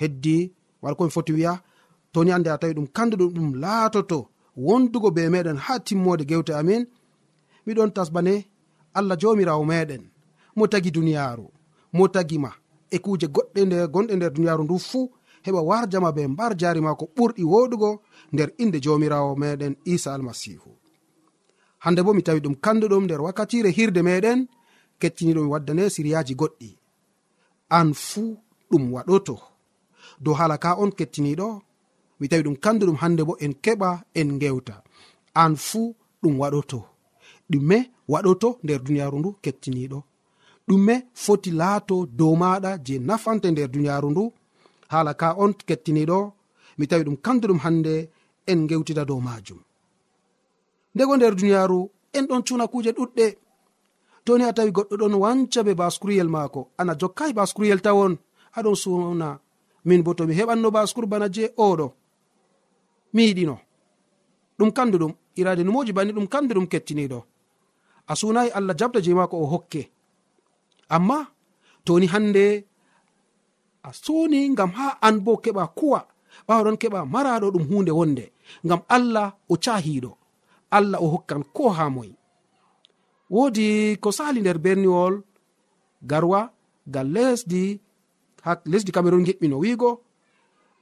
heddi 0.00 0.36
wala 0.82 0.94
komi 0.98 1.10
foti 1.10 1.32
wiya 1.36 1.52
toni 2.12 2.30
hande 2.30 2.48
a 2.50 2.58
tawi 2.60 2.74
ɗum 2.78 2.86
kanduɗum 2.96 3.30
ɗum 3.36 3.48
laatoto 3.62 4.18
wondugo 4.66 5.08
be 5.16 5.22
meɗen 5.34 5.58
ha 5.64 5.74
timmode 5.86 6.24
gewte 6.30 6.52
amin 6.60 6.82
miɗon 7.66 7.90
tasbane 7.96 8.34
allah 8.98 9.16
jomirawo 9.20 9.64
meɗen 9.70 10.02
mo 10.56 10.64
tagi 10.72 10.90
duniyaru 10.96 11.46
mo 11.96 12.04
tagima 12.14 12.50
e 12.90 12.98
kuje 13.04 13.26
goɗɗe 13.34 13.60
nde 13.66 13.76
gonɗe 13.92 14.14
nder 14.16 14.32
duniyaru 14.36 14.62
ndu 14.64 14.76
fuu 14.88 15.06
heɓa 15.44 15.60
warjama 15.68 16.12
be 16.12 16.22
mbar 16.26 16.52
jari 16.60 16.80
mako 16.80 17.04
ɓurɗi 17.16 17.42
woɗugo 17.52 17.90
nder 18.32 18.48
inde 18.62 18.78
jomirawo 18.84 19.36
meɗen 19.36 19.74
isa 19.84 20.14
almasihu. 20.14 20.70
Hande 21.78 22.00
bo 22.02 22.14
mi 22.14 22.22
tawi 22.22 22.40
ɗum 22.40 22.54
kanduɗum 22.64 23.04
nder 23.04 23.20
wakkatire 23.20 23.70
hirde 23.70 24.02
meɗen 24.02 24.48
kettiniɗo 25.00 25.40
mi 25.44 25.50
waddane 25.54 25.84
siriyaji 25.94 26.34
goɗɗi. 26.40 26.68
An 27.78 27.88
fuu 28.06 28.30
ɗum 28.70 28.84
waɗoto. 28.94 29.34
Dow 30.22 30.34
hala 30.38 30.56
ka 30.64 30.70
on 30.82 30.90
kettiniɗo 30.98 31.46
mi 32.18 32.28
tawi 32.30 32.42
ɗum 32.46 32.56
kandu 32.64 32.82
ɗum 32.88 32.98
hande 33.02 33.22
bo 33.28 33.34
en 33.44 33.52
keɓa 33.64 33.90
en 34.20 34.30
gewta 34.40 34.74
an 35.42 35.52
fuu 35.66 35.94
ɗum 36.22 36.34
waɗoto. 36.42 36.78
Ɗume 37.50 37.76
waɗoto 38.12 38.48
nder 38.64 38.80
duniyaaru 38.84 39.16
ndu 39.20 39.30
kettiniɗo 39.44 39.98
ɗume 40.68 40.94
foti 41.24 41.50
laato 41.60 41.96
dow 42.18 42.34
maɗa 42.42 42.70
je 42.86 42.94
nafante 43.08 43.46
nder 43.50 43.68
duniyaaru 43.72 44.08
ndu. 44.10 44.24
Hala 44.92 45.12
ka 45.20 45.28
on 45.42 45.52
kettiniɗo 45.68 46.18
mi 46.78 46.84
tawi 46.90 47.02
ɗum 47.06 47.16
kandu 47.24 47.44
ɗum 47.48 47.60
hande 47.64 47.94
en 48.50 48.60
gewtita 48.68 49.04
dow 49.10 49.20
majum 49.26 49.60
ndego 50.94 51.12
nder 51.16 51.34
duniyaaru 51.38 51.78
en 52.16 52.24
ɗon 52.28 52.42
cuna 52.46 52.66
kuje 52.72 52.90
ɗuɗɗe. 52.98 53.26
toni 54.30 54.44
a 54.44 54.52
tawi 54.56 54.70
goɗɗo 54.76 54.94
ɗon 55.00 55.14
wanca 55.22 55.60
be 55.66 55.72
baskuruyel 55.80 56.28
maako. 56.34 56.60
Ana 56.80 56.92
jokkai 57.00 57.32
baskuruyel 57.38 57.80
tawon. 57.86 58.12
Aɗon 58.56 58.76
suna 58.82 59.28
min 59.84 60.02
bo 60.04 60.10
tomi 60.18 60.34
heɓanno 60.38 60.68
baskur 60.76 61.06
bana 61.10 61.26
je 61.34 61.44
oɗo 61.66 61.86
mi 63.14 63.22
yiɗino. 63.28 63.56
Ɗum 64.58 64.70
kanduɗum 64.76 65.12
irade 65.40 65.62
numoji 65.64 65.92
banni 65.96 66.12
ɗum 66.16 66.26
kanduɗum 66.32 66.66
kettiniɗo 66.72 67.18
a 68.10 68.12
sunayi 68.20 68.50
allah 68.58 68.74
jabta 68.78 69.00
je 69.04 69.12
maako 69.14 69.36
o 69.42 69.46
hokke. 69.52 69.82
Amma 70.88 71.18
toni 71.84 72.06
hande 72.12 72.44
a 73.82 73.90
suni 74.02 74.38
ngam 74.52 74.70
ha 74.78 74.86
an 75.06 75.16
bo 75.24 75.32
keɓa 75.44 75.64
kuwa 75.78 76.00
ɓawaɗon 76.46 76.76
keɓa 76.82 77.00
maraɗo 77.12 77.46
ɗum 77.54 77.64
hunde 77.70 77.92
wonde. 77.98 78.24
Ngam 78.66 78.80
allah 78.96 79.28
o 79.48 79.54
cahiɗo 79.64 80.10
allah 80.76 80.98
o 81.02 81.06
hokkan 81.14 81.42
ko 81.56 81.64
ha 81.76 81.84
moyi. 81.90 82.19
woodi 83.30 83.96
ko 84.02 84.10
sali 84.12 84.40
nder 84.40 84.58
berniwol 84.58 85.22
garwa 86.02 86.50
gal 86.86 87.08
lesdi 87.16 87.80
ha 88.44 88.60
lesdi 88.64 88.92
cameron 88.92 89.24
geɓɓino 89.26 89.56
wiigo. 89.62 89.90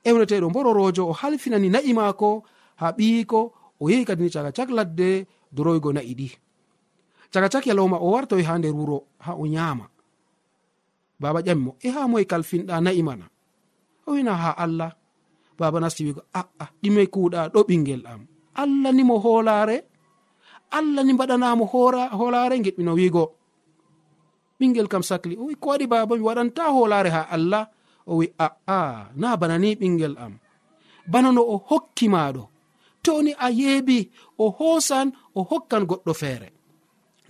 Ewneteɗo 0.05 0.47
mbororojo 0.51 1.03
o 1.11 1.13
halfinani 1.13 1.69
na'i 1.71 1.93
maako 1.93 2.43
ha 2.81 2.87
ɓiyiko 2.97 3.41
o 3.81 3.85
yehi 3.91 4.05
kadini 4.09 4.31
caga 4.31 4.53
cak 4.53 4.71
ladde 4.71 5.27
doroygo 5.53 5.93
na'i 5.93 6.15
ɗi. 6.15 6.29
Caga 7.33 7.49
cak 7.53 7.67
yalowma 7.67 7.97
o 8.01 8.11
wartoy 8.15 8.43
ha 8.49 8.59
nder 8.59 8.73
wuro 8.73 8.99
ha 9.25 9.33
o 9.35 9.47
nyama 9.47 9.87
baba 11.21 11.41
ƴamimo 11.43 11.75
e 11.83 11.89
ha 11.91 12.09
moye 12.09 12.25
kalfinɗa 12.25 12.81
na'i 12.81 13.03
mana? 13.03 13.27
O 14.07 14.13
wina 14.15 14.35
ha 14.35 14.51
allah. 14.57 14.95
Baba 15.59 15.81
nasti 15.81 16.05
wiigo 16.07 16.23
aa 16.35 16.71
ɗime 16.83 17.07
kuuɗa 17.13 17.51
ɗo 17.53 17.61
ɓingel 17.69 18.07
am. 18.07 18.23
Allah 18.55 18.93
nimo 18.95 19.19
hoolare 19.19 19.85
allah 20.71 21.03
ni 21.05 21.13
mbaɗanamo 21.13 21.65
hoora 21.73 22.03
hoolare 22.19 22.57
geɗɓino 22.65 22.93
wiigo 22.99 23.25
ɓingel 24.59 24.89
kam 24.89 25.03
sahli 25.03 25.37
o 25.41 25.45
wi 25.49 25.55
ko 25.55 25.67
waɗi 25.71 25.87
baba 25.87 26.17
mi 26.17 26.23
waɗanta 26.23 26.63
hoolare 26.75 27.11
ha 27.11 27.23
allah 27.37 27.65
o 28.07 28.17
wi 28.17 28.27
ah, 28.39 28.55
ah, 28.67 28.75
a'a 28.75 29.11
na 29.17 29.37
bana 29.37 29.59
ni 29.59 29.75
ɓingel 29.75 30.15
am. 30.19 30.35
Bana 31.13 31.33
no 31.33 31.43
o 31.43 31.57
hokki 31.69 32.09
maɗo 32.09 32.43
toni 33.05 33.33
a 33.39 33.49
yeebi 33.51 34.11
o 34.39 34.51
hoosan 34.59 35.13
o 35.35 35.41
hokkan 35.51 35.85
goɗɗo 35.91 36.13
feere. 36.15 36.49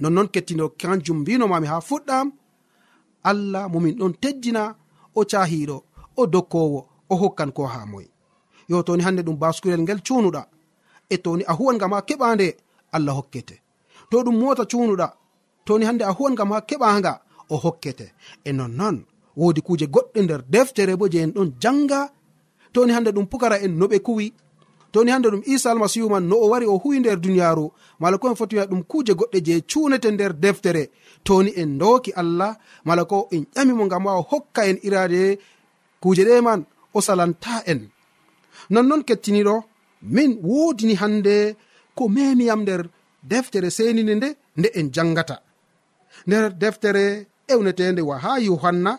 Nonnon 0.00 0.28
kettino 0.34 0.64
kanjum 0.80 1.18
mbinomami 1.20 1.66
ha 1.66 1.80
fuɗɗam 1.88 2.26
allah 3.30 3.68
momin 3.72 3.94
ɗon 3.98 4.12
teddina 4.22 4.62
o 5.14 5.24
cahiɗo 5.30 5.76
o 6.16 6.26
dokkowo 6.26 6.80
o 7.10 7.14
hokkan 7.16 7.50
ko 7.52 7.66
ha 7.66 7.86
moye 7.86 8.08
yo 8.68 8.82
toni 8.82 9.02
hande 9.02 9.22
ɗum 9.22 9.36
baskurel 9.42 9.82
ngel 9.82 10.00
cunuɗa 10.06 10.42
e 11.10 11.16
toni 11.24 11.42
a 11.46 11.52
huwan 11.52 11.78
gam 11.78 11.90
huwangama 11.90 12.06
keɓande 12.08 12.48
allah 12.92 13.14
hokkete. 13.18 13.56
To 14.10 14.22
ɗum 14.24 14.36
mota 14.40 14.64
cunuɗa 14.64 15.08
toni 15.64 15.84
hande 15.84 16.02
a 16.04 16.12
huwan 16.16 16.34
gam 16.34 16.50
ha 16.52 16.60
keɓanga 16.68 17.12
o 17.50 17.56
hokkete. 17.56 18.06
E 18.44 18.52
nonnon 18.52 18.96
wodi 19.36 19.60
kuje 19.66 19.86
goɗɗe 19.94 20.18
nder 20.22 20.42
deftere 20.52 20.96
bo 20.96 21.08
je 21.12 21.18
en 21.24 21.32
ɗon 21.36 21.50
janga 21.62 22.00
toni 22.72 22.92
hande 22.92 23.10
ɗum 23.12 23.26
pukara 23.30 23.56
en 23.64 23.72
no 23.78 23.86
ɓe 23.86 23.98
kuwi. 24.06 24.32
Toni 24.92 25.10
hande 25.10 25.28
ɗum 25.32 25.42
isa 25.46 25.70
almasihu 25.70 26.08
man 26.10 26.24
no 26.28 26.36
o 26.36 26.48
wari 26.48 26.66
o 26.66 26.78
huwi 26.82 27.00
nder 27.00 27.18
duniyaru 27.20 27.70
mala 28.00 28.18
ko 28.18 28.28
en 28.30 28.36
foti 28.36 28.56
wiya 28.56 28.66
ɗum 28.66 28.82
kuje 28.90 29.12
goɗɗe 29.18 29.38
je 29.46 29.54
cunete 29.70 30.08
nder 30.10 30.32
deftere. 30.32 30.90
Toni 31.24 31.50
en 31.56 31.78
doki 31.78 32.10
allah 32.12 32.56
mala 32.84 33.04
ko 33.04 33.28
en 33.30 33.44
ƴamimo 33.54 33.88
gam 33.88 34.02
ma 34.04 34.12
o 34.18 34.22
hokka 34.30 34.66
en 34.70 34.78
irade 34.82 35.38
kuje 36.02 36.22
ɗe 36.24 36.40
man 36.42 36.64
o 36.94 37.00
salanta 37.00 37.62
en. 37.66 37.80
Nonnon 38.70 39.02
kettiniɗo 39.08 39.54
min 40.02 40.38
wodini 40.42 40.94
hande 40.94 41.56
ko 41.98 42.04
memiyam 42.14 42.60
nder 42.62 42.82
deftere 43.30 43.68
senini 43.76 44.14
nde 44.18 44.28
nde 44.58 44.68
en 44.78 44.86
jangata. 44.94 45.36
Nder 46.26 46.44
deftere 46.62 47.04
ewnetende 47.52 48.02
wa 48.08 48.16
ha 48.24 48.32
yohanna 48.48 48.92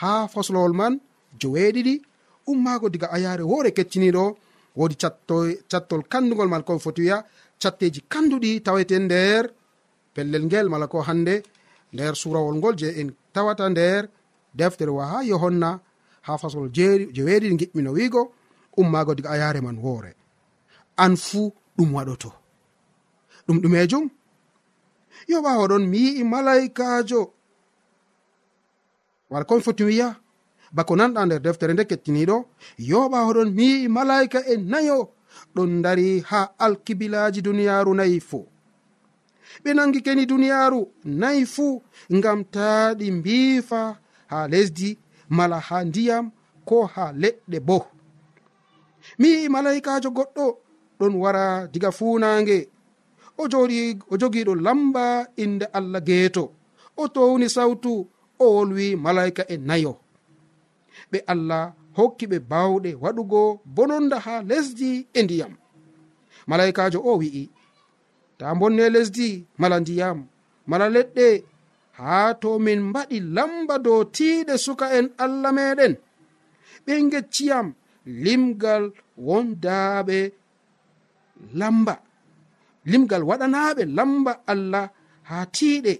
ha 0.00 0.12
faslowol 0.32 0.74
man 0.80 0.94
joweeɗiɗi 1.40 1.94
ummaago 2.50 2.86
diga 2.92 3.08
ayaare 3.16 3.44
woore 3.50 3.70
kecciniɗo 3.76 4.24
woodi 4.78 4.96
cattol 5.70 6.02
kandugol 6.12 6.48
mala 6.48 6.64
ko 6.68 6.78
foti 6.84 7.00
wiya 7.04 7.18
catteji 7.62 8.00
kanduɗi 8.12 8.50
tawete 8.66 8.96
nder 8.98 9.44
pellel 10.14 10.44
ngel 10.46 10.66
mala 10.72 10.86
ko 10.92 10.98
hande 11.08 11.34
nder 11.94 12.14
surawol 12.20 12.56
ngol 12.58 12.74
je 12.80 12.88
en 13.00 13.08
tawata 13.34 13.64
nder 13.70 14.02
deftere 14.58 14.92
wa 14.98 15.04
ha 15.10 15.18
yohanna 15.30 15.70
ha 16.26 16.32
faslol 16.42 16.68
jeweeɗiɗi 17.16 17.56
giɓɓino 17.60 17.90
wiigo 17.96 18.22
ummaago 18.80 19.12
diga 19.14 19.30
ayaare 19.34 19.60
man 19.66 19.78
woore 19.84 20.10
an 21.04 21.16
fuu 21.16 21.52
ɗum 21.76 21.94
waɗoto. 21.94 22.30
Ɗum 23.46 23.58
ɗumejum? 23.62 24.04
Yo 25.28 25.42
ɓawa 25.42 25.64
ɗon 25.70 25.84
mi 25.90 25.98
yi'i 25.98 26.24
malaikajo. 26.24 27.20
Wala 29.30 29.44
komi 29.44 29.62
foti 29.62 29.84
wiya 29.84 30.08
bako 30.72 30.92
nanɗa 30.96 31.20
nder 31.26 31.40
deftere 31.44 31.72
nde 31.74 31.84
kettiniɗo. 31.90 32.36
Yo 32.78 33.08
ɓawa 33.12 33.32
ɗon 33.36 33.50
mi 33.56 33.64
yi'i 33.72 33.88
malaika 33.88 34.38
e 34.46 34.56
nayo. 34.56 34.98
Ɗon 35.54 35.82
dari 35.82 36.20
ha 36.30 36.40
alkibilaji 36.58 37.40
duniyaru 37.42 37.94
nayi 37.94 38.20
fuu 38.20 38.46
ɓe 39.62 39.70
nangi 39.74 40.00
keni 40.02 40.26
duniyaru 40.26 40.80
nayi 41.04 41.42
fuu 41.54 41.82
ngam 42.16 42.44
ta 42.54 42.94
ɗi 42.98 43.06
mbiifa 43.18 43.80
ha 44.30 44.38
lesdi 44.52 44.98
mala 45.36 45.58
ha 45.60 45.84
ndiyam 45.84 46.30
ko 46.68 46.86
ha 46.94 47.04
leɗɗe 47.22 47.58
bo. 47.68 47.78
Mi 49.18 49.28
yi'i 49.28 49.48
malaikajo 49.48 50.08
goɗɗo 50.10 50.46
ɗon 50.98 51.14
wara 51.22 51.44
diga 51.72 51.90
funange 51.98 52.58
o 53.40 53.42
joɗi 53.52 53.78
o 54.12 54.14
jogiɗo 54.20 54.52
lamba 54.66 55.04
inde 55.42 55.66
allah 55.78 56.00
geeto. 56.08 56.44
O 56.96 57.04
towni 57.14 57.46
sawtu 57.56 57.92
o 58.42 58.44
wolwi 58.54 58.86
malaika 59.04 59.42
e 59.54 59.56
nayo. 59.68 59.92
Ɓe 61.10 61.18
allah 61.32 61.62
hokki 61.96 62.24
ɓe 62.32 62.38
bawɗe 62.50 62.90
waɗugo 63.02 63.40
bononda 63.74 64.16
ha 64.26 64.34
lesdi 64.50 64.90
e 65.18 65.20
ndiyam. 65.22 65.52
Malaikajo 66.48 66.98
o 67.10 67.12
wi'i 67.20 67.44
ta 68.38 68.46
bonne 68.60 68.84
lesdi 68.94 69.28
mala 69.60 69.76
ndiyam 69.80 70.18
mala 70.70 70.86
leɗɗe 70.96 71.26
haa 71.98 72.28
to 72.42 72.50
min 72.66 72.80
mbaɗi 72.90 73.16
lamba 73.36 73.74
dow 73.86 74.00
tiiɗe 74.16 74.54
suka 74.64 74.86
en 74.98 75.06
allah 75.24 75.52
meɗen 75.58 75.94
ɓe 76.84 76.92
gecciyam 77.12 77.66
limgal 78.24 78.84
wondaaɓe 79.26 80.18
lamba. 81.60 81.94
Limgal 82.90 83.22
waɗanaɓe 83.28 83.82
lamba 83.96 84.32
allah 84.52 84.90
ha 85.28 85.36
tiiɗe 85.54 85.92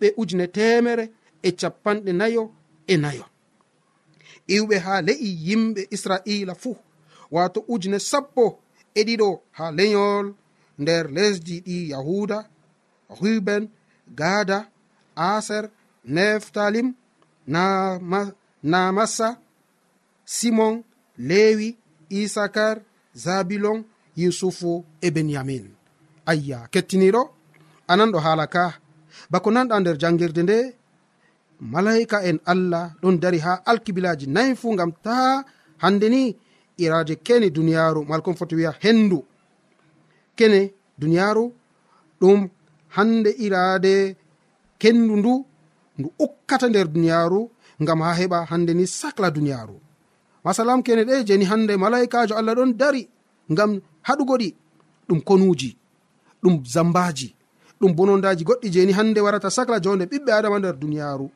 ɓe 0.00 0.06
ujune 0.20 0.46
temere 0.56 1.04
e 1.42 1.50
capanɗe 1.60 2.12
nayo 2.20 2.42
e 2.86 2.94
nayo. 2.96 3.24
Iwɓe 4.56 4.76
ha 4.84 4.94
le'i 5.06 5.28
yimɓe 5.46 5.82
israila 5.94 6.54
fuu 6.62 6.76
wato 7.34 7.64
ujune 7.72 7.98
sappo 8.10 8.44
e 8.94 9.00
ɗiɗo 9.06 9.28
ha 9.56 9.64
leyol 9.78 10.26
nder 10.82 11.04
lesdi 11.16 11.56
ɗi 11.66 11.76
yahuda 11.92 12.38
ruben 13.20 13.64
gada 14.18 14.58
aser 15.14 15.64
neftalim 16.14 16.88
namassa 18.72 19.28
simon 20.24 20.74
lewi 21.28 21.68
isakar 22.20 22.76
zabilon 23.24 23.84
yusufu 24.16 24.84
e 25.00 25.08
benyamin 25.10 25.64
ayya 26.30 26.58
kettiniɗo 26.72 27.22
anan 27.88 28.10
ɗo 28.12 28.18
haala 28.26 28.46
ka. 28.46 28.64
Bako 29.30 29.48
nanɗa 29.54 29.76
nder 29.80 29.96
jangirde 30.02 30.42
nde 30.44 30.58
malaika 31.74 32.16
en 32.28 32.38
allah 32.52 32.84
ɗon 33.02 33.16
dari 33.22 33.38
ha 33.38 33.52
alkibilaji 33.70 34.26
nayi 34.34 34.54
fu 34.60 34.68
gam 34.78 34.92
ta 35.04 35.44
hande 35.82 36.06
ni 36.14 36.22
iraje 36.84 37.14
kene 37.26 37.46
duniyaru 37.56 38.00
malkon 38.10 38.34
foti 38.38 38.54
wiya 38.58 38.72
hendu 38.82 39.18
kene 40.38 40.60
duniyaru 41.00 41.44
ɗum 42.20 42.40
hande 42.96 43.30
irade 43.44 43.94
kendu 44.82 45.14
ndu 45.20 45.34
ndu 45.98 46.08
ukkata 46.24 46.66
nder 46.68 46.86
duniyaru 46.94 47.40
gam 47.86 48.00
ha 48.04 48.10
heɓa 48.20 48.38
hande 48.50 48.72
ni 48.74 48.84
sacla 48.86 49.28
duniyaru 49.36 49.76
masalam 50.44 50.80
kene 50.86 51.02
ɗe 51.08 51.14
jeni 51.28 51.44
hande 51.50 51.72
malaikajo 51.82 52.34
allah 52.36 52.54
ɗon 52.58 52.72
dari 52.80 53.02
gam 53.56 53.70
haɗugo 54.02 54.34
ɗi 54.40 54.48
ɗum 55.08 55.20
konuji 55.20 55.70
ɗum 56.42 56.54
zambaji 56.74 57.28
ɗum 57.80 57.92
bonondaji 57.96 58.44
goɗɗi 58.44 58.68
jeni 58.74 58.92
hande 58.92 59.20
warata 59.20 59.50
sacla 59.50 59.80
jonde 59.84 60.04
ɓiɓɓe 60.10 60.30
adama 60.32 60.58
nder 60.58 60.76
duniyaru 60.80 61.26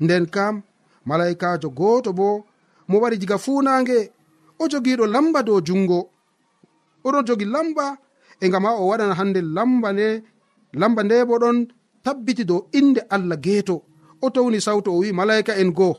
nden 0.00 0.26
kam 0.34 0.62
malaikajo 1.08 1.68
goto 1.70 2.12
bo 2.12 2.44
mo 2.88 2.96
wari 3.02 3.16
diga 3.18 3.38
funange 3.38 3.98
o 4.58 4.64
jogiɗo 4.70 5.04
lamba 5.06 5.42
dow 5.42 5.60
jungo 5.66 6.10
oɗon 7.06 7.24
jogi 7.26 7.44
lamba 7.44 7.96
e 8.40 8.48
gam 8.52 8.64
ha 8.66 8.72
o 8.80 8.88
waɗana 8.90 9.14
hande 9.20 9.40
lamba 9.56 9.88
nde 9.92 10.06
lamba 10.80 11.02
nde 11.04 11.24
bo 11.28 11.34
ɗon 11.42 11.58
tabbiti 12.04 12.44
dow 12.44 12.60
inde 12.72 13.00
allah 13.10 13.38
geeto. 13.44 13.76
O 14.20 14.30
towni 14.30 14.60
sawto 14.60 14.90
o 14.92 14.98
wi 14.98 15.12
malaika 15.12 15.52
en 15.56 15.70
goo 15.72 15.94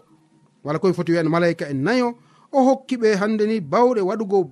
wala 0.64 0.80
koye 0.80 0.94
foti 0.94 1.12
wiyan 1.12 1.30
malaika 1.30 1.66
en 1.72 1.80
nayo 1.84 2.08
o 2.52 2.60
hokki 2.68 2.96
ɓe 3.02 3.16
hande 3.16 3.44
ni 3.48 3.60
bawɗe 3.62 4.02
waɗugo 4.10 4.52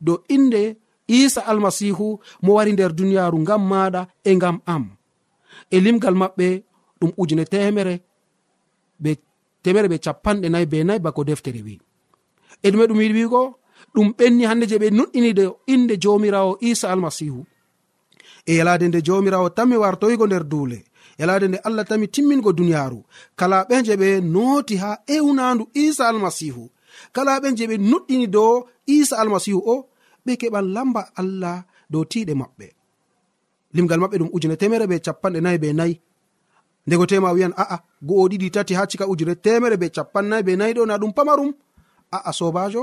dow 0.00 0.18
inde 0.28 0.76
isa 1.06 1.40
almasihu 1.46 2.20
mo 2.42 2.54
wari 2.54 2.72
nder 2.72 2.92
duniyaru 2.92 3.38
ngam 3.40 3.62
maɗa 3.70 4.02
e 4.24 4.36
ngam 4.36 4.56
am. 4.66 4.84
E 5.70 5.80
limgal 5.80 6.14
maɓɓe 6.14 6.48
ɗum 7.00 7.12
ujune 7.20 7.44
temere 7.44 7.94
be 9.02 9.10
temere 9.62 9.88
ɓe 9.88 9.98
capanɗe 10.04 10.48
nayi 10.50 10.66
be 10.66 10.84
nayi 10.84 11.00
bako 11.04 11.24
deftere 11.24 11.60
wi. 11.66 11.74
E 12.62 12.70
ɗume 12.70 12.86
ɗum 12.88 13.00
yiɗi 13.02 13.14
wigo 13.18 13.42
ɗum 13.94 14.08
ɓenni 14.18 14.44
hande 14.48 14.64
je 14.70 14.76
ɓe 14.82 14.88
nuɗɗinide 14.96 15.44
inde 15.66 15.94
jomirawo 16.02 16.52
isa 16.60 16.86
almasihu. 16.92 17.40
E 18.46 18.52
yalade 18.58 18.88
nde 18.88 19.02
jomirawo 19.06 19.48
tami 19.56 19.76
wartoyigo 19.76 20.26
nder 20.26 20.44
duule 20.44 20.84
yalade 21.20 21.48
nde 21.48 21.58
allah 21.58 21.84
tami 21.84 22.08
timmingo 22.08 22.52
duniyaru 22.52 23.04
kala 23.36 23.64
ɓe 23.68 23.82
je 23.86 23.94
ɓe 23.96 24.20
nooti 24.20 24.76
ha 24.76 24.90
ewnandu 25.06 25.68
isa 25.74 26.08
almasihu 26.08 26.70
kala 27.12 27.40
ɓe 27.40 27.48
je 27.56 27.64
ɓe 27.66 27.76
nuɗɗini 27.90 28.26
dow 28.26 28.68
isa 28.86 29.18
almasihu 29.18 29.60
o 29.66 29.89
ɓe 30.30 30.36
keɓan 30.40 30.66
lamba 30.74 31.02
allah 31.20 31.56
dow 31.92 32.04
tiɗe 32.10 32.34
maɓɓe. 32.40 32.66
Limgal 33.74 34.00
maɓɓe 34.02 34.16
ɗum 34.20 34.30
ujune 34.34 34.56
temere 34.60 34.86
be 34.90 34.96
capanɗe 35.06 35.40
nayi 35.44 35.58
be 35.62 35.68
nayi. 35.78 35.94
Ndego 36.86 37.04
tema 37.10 37.32
wiyan 37.34 37.52
a'a 37.62 37.76
go'o 38.08 38.28
ɗiɗi 38.30 38.48
tati 38.54 38.74
ha 38.74 38.86
cika 38.90 39.04
ujune 39.12 39.34
temere 39.44 39.76
be 39.80 39.86
capannayi 39.96 40.42
be 40.46 40.52
nayi 40.56 40.72
ɗo 40.76 40.82
na 40.86 40.98
ɗum 41.00 41.12
pamarum. 41.16 41.50
A'a 42.16 42.32
sobajo 42.38 42.82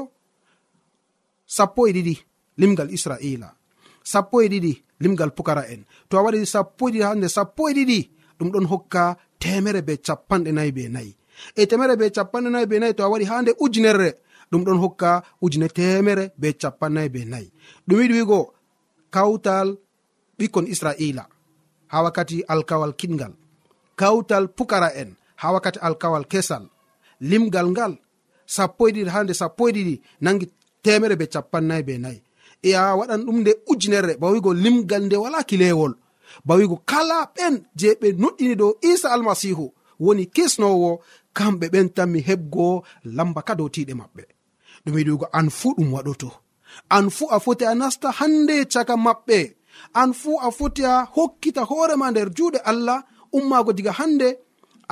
sappo 1.56 1.82
e 1.88 1.92
ɗiɗi 1.96 2.16
limgal 2.60 2.90
israila. 2.96 3.50
Sappo 4.12 4.36
e 4.42 4.48
ɗiɗi 4.48 4.74
limgal 5.04 5.32
pukara 5.38 5.64
en 5.74 5.82
to 6.10 6.18
a 6.18 6.24
waɗi 6.26 6.46
sappo 6.54 6.84
e 6.90 6.92
ɗiɗi 6.92 7.04
hande 7.08 7.28
sappo 7.36 7.62
e 7.70 7.74
ɗiɗi 7.78 8.00
ɗum 8.40 8.50
ɗon 8.54 8.66
hokka 8.72 9.04
temere 9.40 9.82
be 9.88 9.94
capanɗe 10.06 10.52
nayi 10.58 10.72
be 10.72 10.84
nayi. 10.96 11.12
E 11.56 11.66
temere 11.70 11.96
be 12.00 12.06
capanɗe 12.16 12.50
nayi 12.54 12.66
be 12.70 12.80
nayi 12.80 12.94
to 12.98 13.04
a 13.04 13.10
waɗi 13.12 13.26
ha 13.30 13.42
nde 13.42 13.52
ujunere 13.64 14.10
ɗum 14.52 14.64
ɗon 14.66 14.80
hokka 14.84 15.24
ujune 15.42 15.68
temere 15.78 16.32
be 16.38 16.48
capannayi 16.62 17.10
be 17.10 17.26
nayi 17.26 17.48
ɗum 17.88 18.00
yiɗi 18.02 18.14
wigo 18.20 18.40
kawtal 19.14 19.68
ɓikkon 20.38 20.68
israila 20.74 21.24
ha 21.92 21.98
wakkati 22.04 22.44
alkawal 22.48 22.94
kiɗgal 23.00 23.34
kawtal 24.00 24.46
pukara 24.58 24.90
en 25.02 25.10
ha 25.42 25.52
wakkati 25.54 25.80
alkawal 25.80 26.26
kesal. 26.32 26.64
Limgal 27.22 27.68
ngal 27.72 27.94
sappo 28.46 28.88
e 28.88 28.92
ɗiɗi 28.92 29.10
ha 29.14 29.24
nde 29.24 29.34
sappo 29.34 29.70
e 29.70 29.72
ɗiɗi 29.76 29.96
nangi 30.22 30.46
temere 30.84 31.16
be 31.20 31.26
capannayi 31.34 31.84
be 31.88 31.94
nayi 32.04 32.20
e 32.62 32.70
a 32.76 32.96
waɗan 33.00 33.22
ɗum 33.26 33.38
nde 33.42 33.52
ujunerre 33.72 34.14
bawigo 34.22 34.54
limgal 34.54 35.04
nde 35.06 35.16
wala 35.24 35.44
kilewol. 35.50 35.94
Bawigo 36.46 36.76
kala 36.86 37.18
ɓen 37.36 37.56
je 37.80 37.90
ɓe 38.02 38.08
noɗɗini 38.22 38.56
dow 38.56 38.72
isa 38.92 39.08
almasihu 39.16 39.66
woni 40.00 40.26
kisnowo 40.36 41.02
kamɓe 41.38 41.66
ɓen 41.74 41.88
tanmi 41.96 42.20
heɓgo 42.28 42.84
lamba 43.18 43.42
ka 43.48 43.54
dow 43.56 43.70
tiɗe 43.70 43.94
maɓɓe. 44.02 44.24
ɗum 44.88 44.98
yiɗi 45.00 45.12
wigo 45.12 45.28
an 45.40 45.48
fuu 45.50 45.72
ɗum 45.78 45.90
waɗoto. 45.96 46.30
An 46.96 47.06
fuu 47.16 47.28
a 47.36 47.38
foti 47.46 47.66
a 47.72 47.74
nasta 47.82 48.10
hande 48.20 48.56
caka 48.74 48.96
maɓɓe. 49.06 49.40
An 50.02 50.10
fuu 50.20 50.36
a 50.48 50.50
foti 50.58 50.84
a 50.92 50.96
hokkita 51.16 51.62
hoorema 51.70 52.08
nder 52.12 52.30
juuɗe 52.38 52.60
allah 52.72 53.00
ummago 53.38 53.72
diga 53.78 53.92
hande 54.00 54.28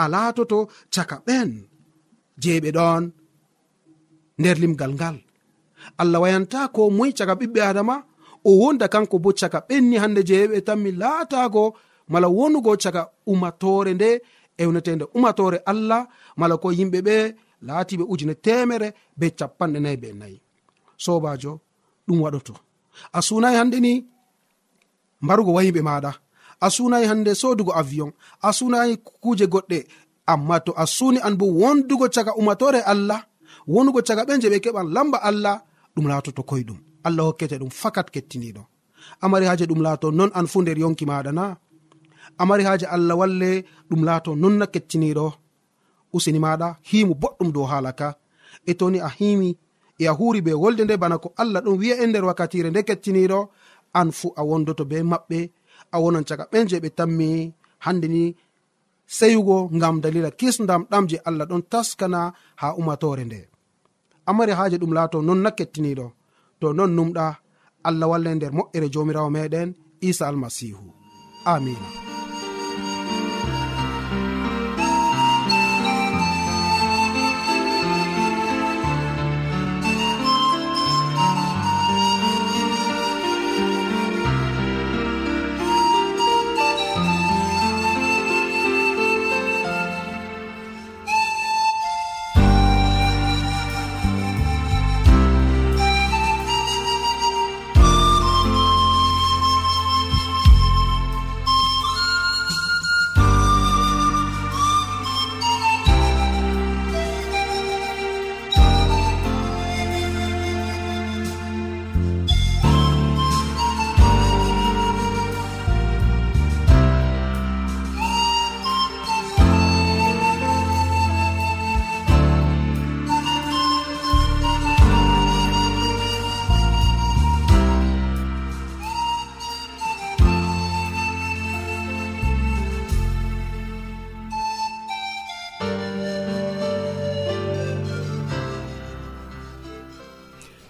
a 0.02 0.04
laatoto 0.14 0.58
caka 0.94 1.16
ɓen. 1.28 1.50
Je 2.42 2.60
ɓe 2.64 2.70
ɗon 2.78 3.04
nder 4.40 4.58
limgal 4.62 4.94
ngal. 4.98 5.18
Allah 6.02 6.20
wayanta 6.24 6.60
ko 6.76 6.82
moy 6.98 7.12
caka 7.18 7.34
ɓiɓɓe 7.40 7.60
adama 7.70 7.96
o 8.48 8.52
wonda 8.62 8.88
kanko 8.94 9.16
bo 9.24 9.30
caka 9.40 9.60
ɓenni 9.68 9.96
hande 10.04 10.22
jeeɓe 10.30 10.58
tanmi 10.68 10.92
laatago 11.02 11.64
mala 12.12 12.28
wonugo 12.38 12.72
caka 12.84 13.02
umatore 13.32 13.92
nde 13.94 14.10
ewnetende 14.62 15.06
umatore 15.18 15.58
allah 15.72 16.02
mala 16.40 16.56
ko 16.58 16.68
yimɓe 16.78 17.00
ɓe 17.08 17.16
laatiɓe 17.68 18.04
ujune 18.12 18.36
temere 18.46 18.94
be 19.18 19.26
capanɗe 19.40 19.80
nayi 19.80 19.98
be 20.02 20.10
nayi. 20.14 20.38
Sobajo 21.04 21.52
ɗum 22.08 22.20
waɗoto. 22.24 22.54
A 23.14 23.20
sunayi 23.22 23.56
hande 23.60 23.80
ni 23.80 23.92
mbarugo 25.22 25.52
wayiɓe 25.58 25.82
maɗa 25.82 26.12
a 26.60 26.68
sunayi 26.76 27.06
hande 27.10 27.32
sodugo 27.42 27.72
avion. 27.82 28.12
A 28.42 28.50
sunayi 28.58 28.94
kuje 29.24 29.46
goɗɗe. 29.54 29.80
Amma 30.28 30.60
to 30.66 30.72
a 30.76 30.86
suni 30.88 31.20
an 31.28 31.36
bo 31.40 31.46
wondugo 31.46 32.06
caga 32.16 32.32
umatore 32.40 32.80
allah 32.92 33.22
wonugo 33.68 34.02
caga 34.08 34.24
ɓe 34.28 34.34
je 34.42 34.48
ɓe 34.50 34.60
keɓan 34.64 34.88
lamba 34.96 35.18
allah 35.30 35.56
ɗum 35.96 36.08
latoto 36.10 36.42
koyɗum. 36.50 36.80
Allah 37.08 37.24
hokkete 37.28 37.56
ɗum 37.62 37.70
fakat 37.82 38.08
kettiniɗo 38.14 38.64
amari 39.22 39.46
haji 39.46 39.66
ɗum 39.70 39.82
laato 39.86 40.08
non 40.12 40.32
an 40.38 40.48
fu 40.52 40.58
nder 40.62 40.78
yonki 40.84 41.06
maɗa 41.10 41.32
na 41.40 41.44
amari 42.42 42.64
haji 42.70 42.86
allah 42.96 43.16
walle 43.22 43.50
ɗum 43.90 44.02
laato 44.08 44.32
nonna 44.42 44.66
kettiniɗo 44.74 45.26
usini 46.16 46.40
maɗa 46.46 46.68
himu 46.90 47.14
boɗɗum 47.22 47.50
dow 47.56 47.66
haala 47.72 47.92
ka. 48.00 48.08
E 48.70 48.74
toni 48.80 49.00
a 49.08 49.10
himi 49.18 49.50
e 50.02 50.04
a 50.12 50.14
huri 50.18 50.40
be 50.46 50.52
wolde 50.62 50.84
nde 50.86 50.96
bana 51.02 51.18
ko 51.24 51.28
allah 51.42 51.62
ɗum 51.66 51.76
wi'a 51.82 51.96
e 52.04 52.06
nder 52.08 52.24
wakkatire 52.30 52.70
nde 52.70 52.82
kettiniɗo 52.88 53.40
an 54.00 54.10
fu 54.18 54.28
a 54.40 54.42
wondoto 54.50 54.84
be 54.92 54.98
maɓɓe 55.12 55.40
a 55.96 55.98
wonan 56.04 56.24
caga 56.28 56.46
ɓen 56.52 56.66
je 56.70 56.78
ɓe 56.84 56.90
tammi. 56.98 57.30
Hande 57.86 58.08
ni 58.16 58.24
seyugo 59.18 59.58
ngam 59.78 59.96
dalila 60.04 60.30
kisdam 60.40 60.82
ɗam 60.92 61.04
je 61.10 61.18
allah 61.28 61.46
ɗon 61.50 61.64
taskana 61.72 62.20
ha 62.62 62.68
umatore 62.80 63.24
nde. 63.26 63.40
Amari 64.30 64.54
haje 64.60 64.78
ɗum 64.82 64.94
laato 64.98 65.18
non 65.28 65.40
na 65.44 65.50
kettiniɗo 65.58 66.06
to 66.60 66.68
non 66.78 66.92
numɗa 66.98 67.26
allah 67.88 68.08
walla 68.12 68.30
nder 68.36 68.52
moƴƴere 68.58 68.88
jomirawo 68.94 69.30
meɗen 69.36 69.70
isa 70.10 70.24
almasihu. 70.30 70.86
Amina 71.54 72.15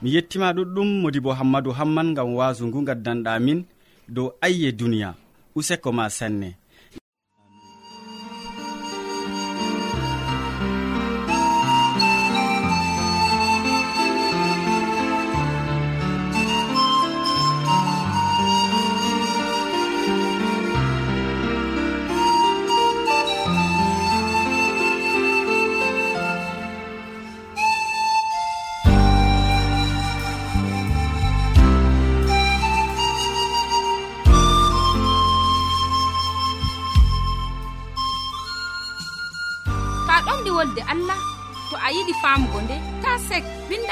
mi 0.06 0.14
yettima 0.16 0.48
ɗuɗɗum 0.58 0.90
modi 1.02 1.20
bo 1.26 1.32
hammadou 1.40 1.74
hamman 1.80 2.14
gam 2.16 2.30
wasu 2.38 2.64
ngu 2.68 2.80
gaddanɗamin 2.88 3.60
dow 4.16 4.28
ayye 4.46 4.70
duniya. 4.80 5.10
Useko 5.58 5.90
ma 5.98 6.06
sanne 6.18 6.50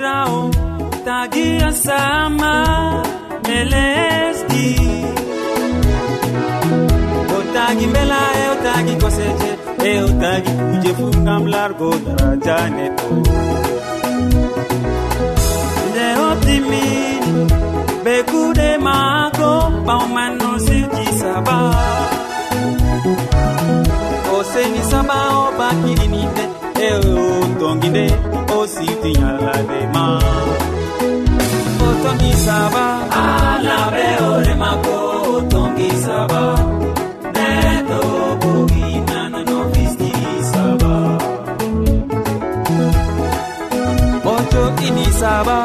jomirawo 0.00 0.50
tagiya 1.04 1.72
sama 1.72 2.54
e 3.56 3.64
lesdi 3.72 4.68
o 7.36 7.38
tagi 7.54 7.86
mbela 7.86 8.20
e 8.42 8.44
o 8.52 8.56
tagi 8.64 8.94
koseje 9.02 9.50
e 9.90 9.92
o 10.04 10.08
tagi 10.22 10.52
kuje 10.58 10.92
fu 10.98 11.06
gam 11.26 11.42
largo 11.54 11.90
daraja 12.04 12.56
neɗɗo 12.76 13.08
nde 15.88 16.06
obdimini 16.28 17.32
be 18.04 18.14
kuɗe 18.30 18.68
maako 18.86 19.50
ɓawman 19.86 20.32
no 20.40 20.50
sirki 20.64 21.06
saba. 21.20 21.58
O 24.34 24.36
seni 24.52 24.82
saba 24.90 25.18
o 25.42 25.44
bakiɗininde 25.58 26.44
e 26.86 26.88
o 26.96 27.24
tongi 27.60 27.88
nde. 27.92 28.06
o 28.60 28.66
siti 28.66 29.10
nyalade 29.18 29.80
ma. 29.94 30.06
O 31.86 31.88
tongisaba 32.02 32.84
alabe 33.22 34.08
oremako 34.32 34.96
o 35.34 35.40
tongisaba 35.52 36.42
neto 37.34 38.00
bogi 38.40 38.90
nanano 39.08 39.58
fistisaba 39.72 40.92
ojo 44.34 44.62
inisaba 44.88 45.58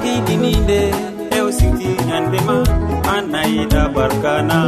hakkidininde 0.00 0.80
e 1.36 1.40
o 1.46 1.48
sikki 1.58 1.90
ñandema 2.08 2.56
an 3.14 3.24
nayiɗa 3.32 3.82
barkana. 3.94 4.58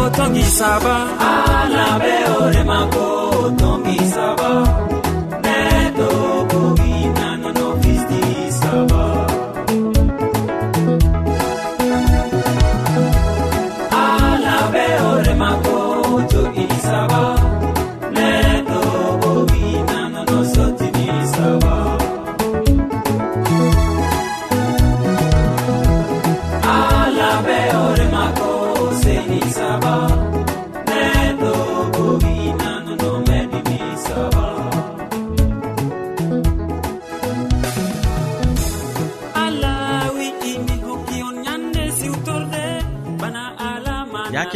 O 0.00 0.02
tongi 0.16 0.44
saba 0.58 0.94
alaɓe 1.32 2.12
ore 2.40 2.62
mako 2.70 3.04
o 3.44 3.50
tongi 3.60 3.96
saba. 4.14 4.50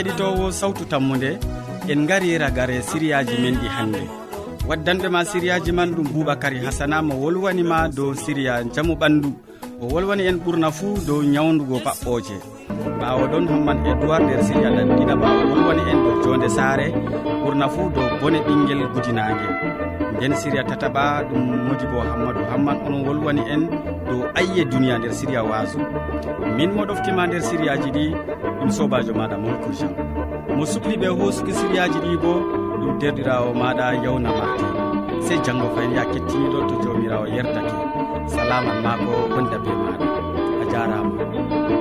keɗitowo 0.06 0.52
sawtu 0.52 0.84
tammude 0.86 1.38
en 1.88 2.06
gari 2.06 2.38
ragare 2.38 2.82
siriyaji 2.82 3.38
men 3.42 3.56
ɗi 3.60 3.68
hannde. 3.68 4.02
Waddanɓema 4.68 5.24
siriyaji 5.24 5.72
man 5.72 5.90
ɗum 5.94 6.06
boubacary 6.12 6.58
hasana 6.64 7.02
mo 7.02 7.14
wolwanima 7.22 7.88
dow 7.88 8.14
siriya 8.14 8.62
jaamu 8.74 8.94
ɓandu. 8.94 9.30
O 9.82 9.86
wolwani 9.92 10.26
en 10.26 10.38
ɓurna 10.38 10.70
fuu 10.70 10.98
dow 11.06 11.22
ñawdugo 11.22 11.78
paɓɓoje. 11.86 12.36
Ɓawo 13.00 13.26
ɗon 13.32 13.48
hamman 13.48 13.78
edoir 13.86 14.22
nder 14.22 14.42
siriya 14.44 14.70
lanɗina 14.70 15.14
ma 15.16 15.28
o 15.42 15.48
wolwani 15.50 15.82
en 15.90 15.98
dow 16.04 16.22
jonde 16.22 16.48
saare 16.48 16.86
ɓurna 17.42 17.66
fuu 17.68 17.90
dow 17.94 18.08
bone 18.20 18.38
ɓinguel 18.46 18.82
gudinague 18.94 19.48
nden 20.16 20.32
siriya 20.40 20.62
tataɓa 20.64 21.04
ɗum 21.28 21.42
modi 21.66 21.86
bo 21.92 21.98
hammadou 22.08 22.44
hamman 22.50 22.76
onon 22.86 23.02
wolwani 23.06 23.42
en 23.54 23.62
dow 24.06 24.20
ayye 24.38 24.64
duniya 24.64 24.98
nder 24.98 25.12
siriya 25.18 25.42
waso 25.50 25.78
min 26.56 26.70
mo 26.74 26.82
ɗoftima 26.88 27.26
nder 27.26 27.42
siriyaji 27.48 27.88
ɗi 27.96 28.04
ɗum 28.58 28.70
sobajo 28.76 29.12
maɗa 29.18 29.36
molko 29.42 29.68
jean 29.78 29.92
mo 30.56 30.64
sukliɓe 30.72 31.08
hosuki 31.18 31.52
siriyaji 31.52 31.98
ɗi 32.04 32.12
bo 32.22 32.32
ɗum 32.80 32.92
derɗirawo 33.00 33.48
maɗa 33.60 33.86
yawna 34.04 34.30
marti 34.38 34.64
sey 35.26 35.38
janggo 35.44 35.66
fayin 35.74 35.92
ya 35.96 36.04
kettiniɗo 36.12 36.58
to 36.68 36.74
jawmirawo 36.82 37.26
yerdake. 37.34 37.72
Salaman 38.32 38.78
ma 38.84 38.92
ko 39.04 39.12
wonda 39.34 39.58
be 39.64 39.70
maɗa. 39.82 40.06
A 40.62 40.64
jarama. 40.72 41.75